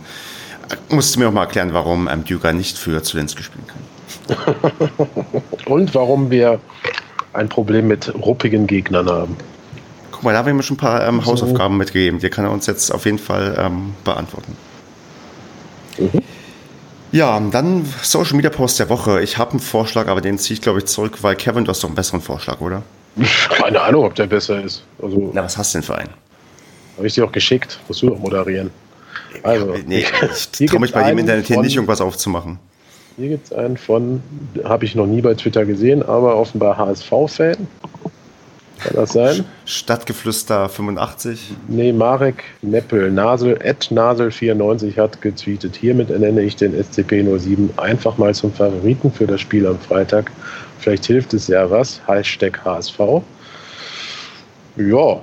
[0.69, 5.15] Äh, musst du mir auch mal erklären, warum ähm, Duga nicht für Zelensky spielen kann.
[5.65, 6.59] und warum wir
[7.31, 9.37] ein Problem mit ruppigen Gegnern haben.
[10.11, 12.19] Guck mal, da haben wir ihm schon ein paar ähm, Hausaufgaben mitgegeben.
[12.19, 14.57] Die kann er uns jetzt auf jeden Fall ähm, beantworten.
[15.97, 16.21] Mhm.
[17.13, 19.21] Ja, dann Social Media Post der Woche.
[19.21, 21.83] Ich habe einen Vorschlag, aber den ziehe ich, glaube ich, zurück, weil Kevin, du hast
[21.83, 22.81] doch einen besseren Vorschlag, oder?
[23.49, 24.83] Keine Ahnung, ob der besser ist.
[24.99, 26.09] Also, Na, was hast du denn für einen?
[26.97, 27.79] Habe ich dir auch geschickt.
[27.87, 28.71] Musst du doch moderieren.
[29.43, 30.05] Also, nee,
[30.59, 32.57] ich traue mich bei dem Internet hier nicht irgendwas aufzumachen.
[33.17, 34.23] Hier gibt es einen von,
[34.63, 37.67] habe ich noch nie bei Twitter gesehen, aber offenbar HSV-Fan.
[38.79, 39.45] Kann das sein?
[39.65, 41.53] Stadtgeflüster 85.
[41.67, 45.75] Nee, Marek Neppel, Nasel, Nasel94 hat getweetet.
[45.75, 50.31] Hiermit ernenne ich den SCP-07 einfach mal zum Favoriten für das Spiel am Freitag.
[50.79, 52.01] Vielleicht hilft es ja was.
[52.07, 52.99] Hashtag HSV.
[54.75, 55.21] Ja.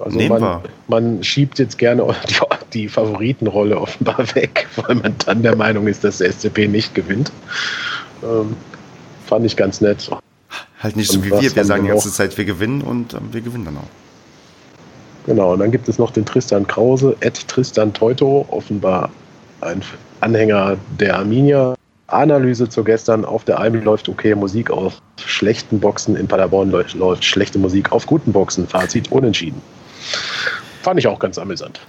[0.00, 2.34] Also man, man, schiebt jetzt gerne die,
[2.72, 7.30] die Favoritenrolle offenbar weg, weil man dann der Meinung ist, dass der SCP nicht gewinnt.
[8.24, 8.56] Ähm,
[9.26, 10.10] fand ich ganz nett.
[10.84, 11.56] Halt nicht so wie wir.
[11.56, 15.26] Wir sagen die ganze Zeit, wir gewinnen und ähm, wir gewinnen dann auch.
[15.26, 19.10] Genau, und dann gibt es noch den Tristan Krause, Ed Tristan Teuto, offenbar
[19.62, 19.82] ein
[20.20, 21.74] Anhänger der Arminia.
[22.06, 23.24] Analyse zu gestern.
[23.24, 26.16] Auf der Almi läuft okay Musik auf schlechten Boxen.
[26.16, 28.68] In Paderborn läuft, läuft schlechte Musik auf guten Boxen.
[28.68, 29.62] Fazit unentschieden.
[30.82, 31.80] Fand ich auch ganz amüsant.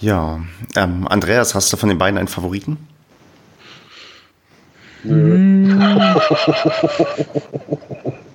[0.00, 0.40] Ja,
[0.76, 2.78] ähm, Andreas, hast du von den beiden einen Favoriten?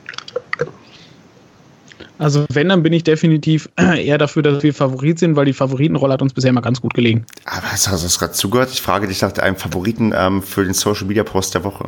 [2.18, 6.14] Also wenn, dann bin ich definitiv eher dafür, dass wir Favorit sind, weil die Favoritenrolle
[6.14, 7.26] hat uns bisher immer ganz gut gelegen.
[7.46, 8.72] Aber hast du das gerade zugehört?
[8.72, 11.86] Ich frage dich nach einem Favoriten ähm, für den Social Media Post der Woche.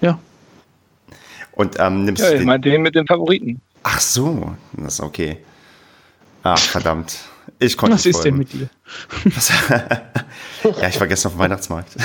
[0.00, 0.18] Ja.
[1.52, 3.60] Und ähm, nimmst ja, du ich den, den mit den Favoriten.
[3.82, 5.38] Ach so, das ist okay.
[6.42, 7.18] Ach, verdammt.
[7.58, 8.68] Ich konnte Was ist denn mit dir?
[10.80, 11.90] ja, ich war gestern auf dem Weihnachtsmarkt.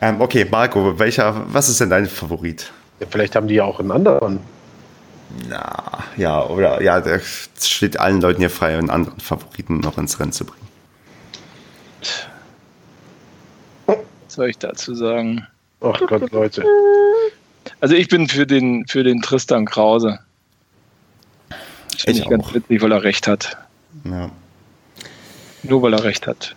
[0.00, 2.72] Ähm, okay, Marco, welcher, was ist denn dein Favorit?
[3.00, 4.40] Ja, vielleicht haben die ja auch einen anderen.
[5.48, 7.20] Na, ja, oder ja, der
[7.60, 10.68] steht allen Leuten hier frei, einen anderen Favoriten noch ins Rennen zu bringen.
[13.86, 13.96] Was
[14.28, 15.46] soll ich dazu sagen?
[15.80, 16.64] Ach Gott, Leute.
[17.80, 20.18] Also ich bin für den, für den Tristan Krause.
[21.92, 23.56] Das finde ich, ich ganz witzig, weil er recht hat.
[24.04, 24.30] Ja.
[25.62, 26.54] Nur weil er recht hat.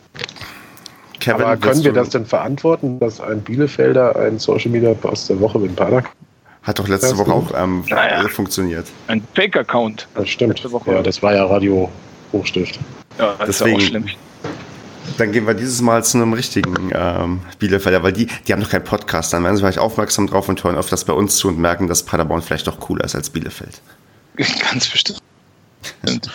[1.22, 5.40] Kevin, Aber können wir das denn verantworten, dass ein Bielefelder ein Social Media Post der
[5.40, 6.10] Woche mit Padak
[6.64, 8.28] hat doch letzte Woche auch ähm, naja.
[8.28, 8.86] funktioniert.
[9.08, 10.08] Ein Fake-Account.
[10.14, 10.62] Das stimmt.
[10.86, 11.90] Ja, das war ja Radio
[12.32, 12.80] Hochstift.
[13.18, 14.06] Ja, das Deswegen, ist auch schlimm.
[15.18, 18.70] Dann gehen wir dieses Mal zu einem richtigen ähm, Bielefelder, weil die, die haben doch
[18.70, 19.34] keinen Podcast.
[19.34, 22.04] Dann werden sie vielleicht aufmerksam drauf und hören öfters bei uns zu und merken, dass
[22.04, 23.82] Paderborn vielleicht doch cooler ist als Bielefeld.
[24.38, 25.22] Ganz bestimmt.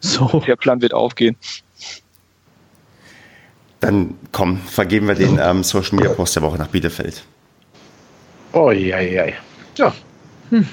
[0.00, 0.42] so.
[0.46, 1.36] Der Plan wird aufgehen.
[3.82, 7.24] Dann komm, vergeben wir den ähm, Social Media Post der Woche nach Bielefeld.
[8.52, 9.24] Oh, ja, ja.
[9.76, 9.92] Ja.
[10.50, 10.68] Hm.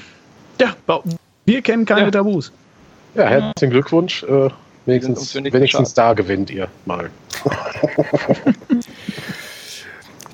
[0.61, 0.75] Ja,
[1.45, 2.11] wir kennen keine ja.
[2.11, 2.51] Tabus.
[3.15, 4.21] Ja, herzlichen Glückwunsch.
[4.23, 4.49] Äh,
[4.85, 7.09] wenigstens, wenigstens da gewinnt ihr mal.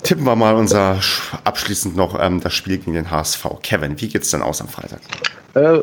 [0.04, 1.00] Tippen wir mal unser
[1.46, 3.46] abschließend noch ähm, das Spiel gegen den HSV.
[3.64, 5.00] Kevin, wie geht es denn aus am Freitag?
[5.54, 5.80] Äh,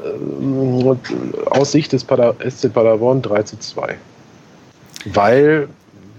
[1.47, 3.97] aus Sicht des Pader SC Paderborn 3 zu 2.
[5.07, 5.68] Weil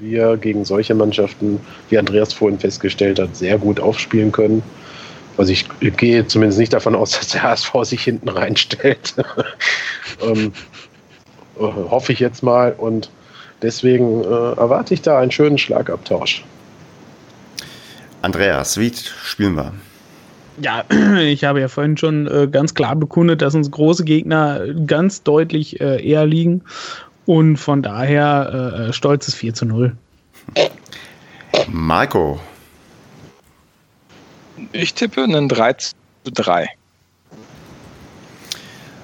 [0.04, 4.64] wir gegen solche Mannschaften, wie Andreas vorhin festgestellt hat, sehr gut aufspielen können.
[5.38, 5.66] Also ich
[5.98, 9.16] gehe zumindest nicht davon aus, dass der HSV sich hinten reinstellt.
[10.22, 10.54] ähm,
[11.58, 12.74] äh, hoffe ich jetzt mal.
[12.74, 13.10] Und
[13.62, 16.44] deswegen äh, erwarte ich da einen schönen Schlagabtausch.
[18.22, 18.92] Andreas, wie
[19.26, 19.74] spielen wir?
[20.62, 20.86] Ja,
[21.20, 25.82] ich habe ja vorhin schon äh, ganz klar bekundet, dass uns große Gegner ganz deutlich
[25.82, 26.62] äh, eher liegen.
[27.26, 29.96] Und von daher äh, äh stolzes 4 zu 0.
[31.68, 32.40] Marco.
[34.72, 35.92] Ich tippe einen 3 zu
[36.26, 36.68] 3.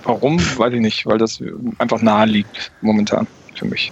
[0.03, 0.39] Warum?
[0.39, 1.39] Weiß ich nicht, weil das
[1.77, 3.91] einfach nahe liegt momentan für mich.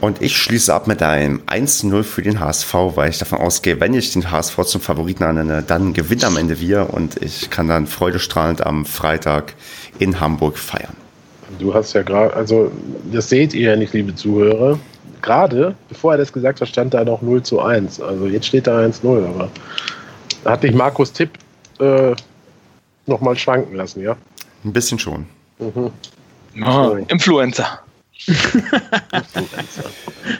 [0.00, 3.94] Und ich schließe ab mit einem 1-0 für den HSV, weil ich davon ausgehe, wenn
[3.94, 7.86] ich den HSV zum Favoriten annenne, dann gewinnt am Ende wir und ich kann dann
[7.86, 9.54] freudestrahlend am Freitag
[9.98, 11.05] in Hamburg feiern.
[11.58, 12.70] Du hast ja gerade, also
[13.12, 14.78] das seht ihr ja nicht, liebe Zuhörer.
[15.22, 18.00] Gerade, bevor er das gesagt hat, stand da noch 0 zu 1.
[18.00, 19.48] Also jetzt steht da 1-0, aber
[20.44, 21.30] da hat dich Markus Tipp
[21.80, 22.14] äh,
[23.06, 24.16] nochmal schwanken lassen, ja?
[24.64, 25.26] Ein bisschen schon.
[25.58, 25.90] Mhm.
[26.64, 27.80] Oh, Influencer.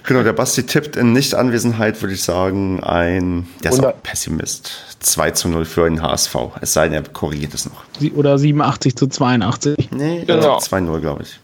[0.04, 4.02] Genau, der Basti tippt in Nichtanwesenheit, würde ich sagen, ein, der ist auch 100.
[4.02, 4.72] Pessimist.
[5.00, 6.34] 2 zu 0 für den HSV.
[6.60, 7.84] Es sei denn, er korrigiert es noch.
[8.14, 9.90] Oder 87 zu 82.
[9.92, 10.56] Nee, Genau.
[10.56, 11.40] äh, 2-0, glaube ich.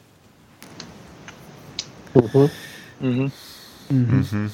[3.00, 3.30] Mhm.
[3.90, 4.50] Mhm.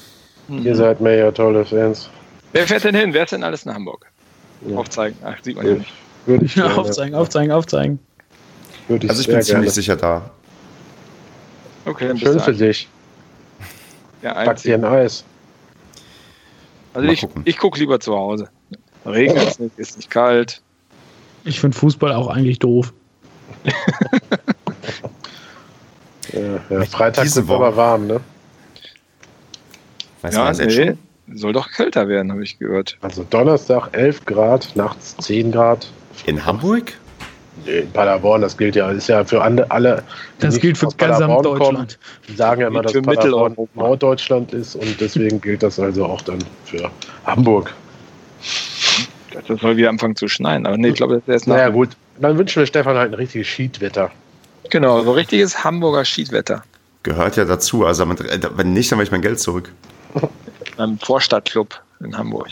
[0.49, 2.09] Ihr seid mir ja tolle Fans.
[2.53, 3.13] Wer fährt denn hin?
[3.13, 4.05] Wer ist denn alles in Hamburg?
[4.67, 4.77] Ja.
[4.77, 5.17] Aufzeigen.
[5.23, 5.91] Ach, sieht man ja nicht.
[6.25, 6.79] Würde ich, Ja, gerne.
[6.81, 7.99] aufzeigen, aufzeigen, aufzeigen.
[8.87, 9.69] Würde ich Also ich bin ziemlich gerne.
[9.71, 10.31] sicher da.
[11.89, 12.87] Okay, Schön für dich.
[14.21, 15.23] der Pack dir ein Eis.
[16.93, 17.41] Also Mal ich, gucken.
[17.45, 18.49] ich gucke lieber zu Hause.
[19.05, 20.61] Regnet es nicht, ist nicht kalt.
[21.45, 22.93] Ich finde Fußball auch eigentlich doof.
[26.31, 26.85] Ja, ja.
[26.85, 28.19] Freitag wird aber warm, ne?
[30.21, 30.99] Weiß Ja, nee, schon?
[31.33, 32.97] soll doch kälter werden, habe ich gehört.
[33.01, 35.87] Also Donnerstag 11 Grad, nachts 10 Grad.
[36.27, 36.93] In Hamburg?
[37.65, 40.03] Nee, In Paderborn, das gilt ja, ist ja für ande- alle.
[40.37, 41.59] die Das nicht gilt für aus gesamt Paderborn kommen.
[41.59, 41.99] Deutschland.
[42.27, 43.55] Die sagen ja immer, dass Für Paderborn.
[43.75, 46.89] Norddeutschland ist und deswegen gilt das also auch dann für
[47.25, 47.73] Hamburg.
[49.47, 50.65] Das soll wieder anfangen zu schneien.
[50.65, 51.55] Aber nee, ich glaube, das ist erst nach.
[51.55, 51.89] Naja, gut.
[52.19, 54.11] Dann wünschen wir Stefan halt ein richtiges Schiedwetter.
[54.69, 56.63] Genau, so richtiges Hamburger Schiedwetter.
[57.03, 57.85] Gehört ja dazu.
[57.85, 59.71] Also äh, wenn nicht, dann will ich mein Geld zurück.
[60.77, 62.47] Beim Vorstadtclub in Hamburg.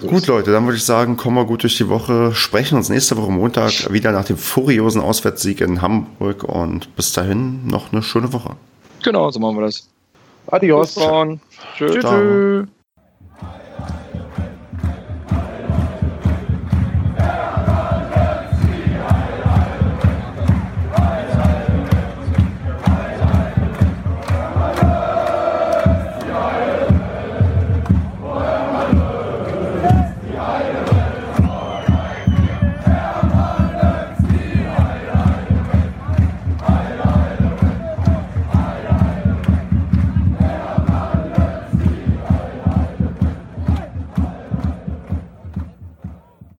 [0.00, 2.90] So Gut, Leute, dann würde ich sagen, kommen wir gut durch die Woche, sprechen uns
[2.90, 8.02] nächste Woche Montag wieder nach dem furiosen Auswärtssieg in Hamburg und bis dahin noch eine
[8.02, 8.56] schöne Woche.
[9.02, 9.88] Genau, so machen wir das.
[10.48, 10.94] Adios.
[11.76, 12.04] Tschüss.
[12.04, 12.68] Tschüss.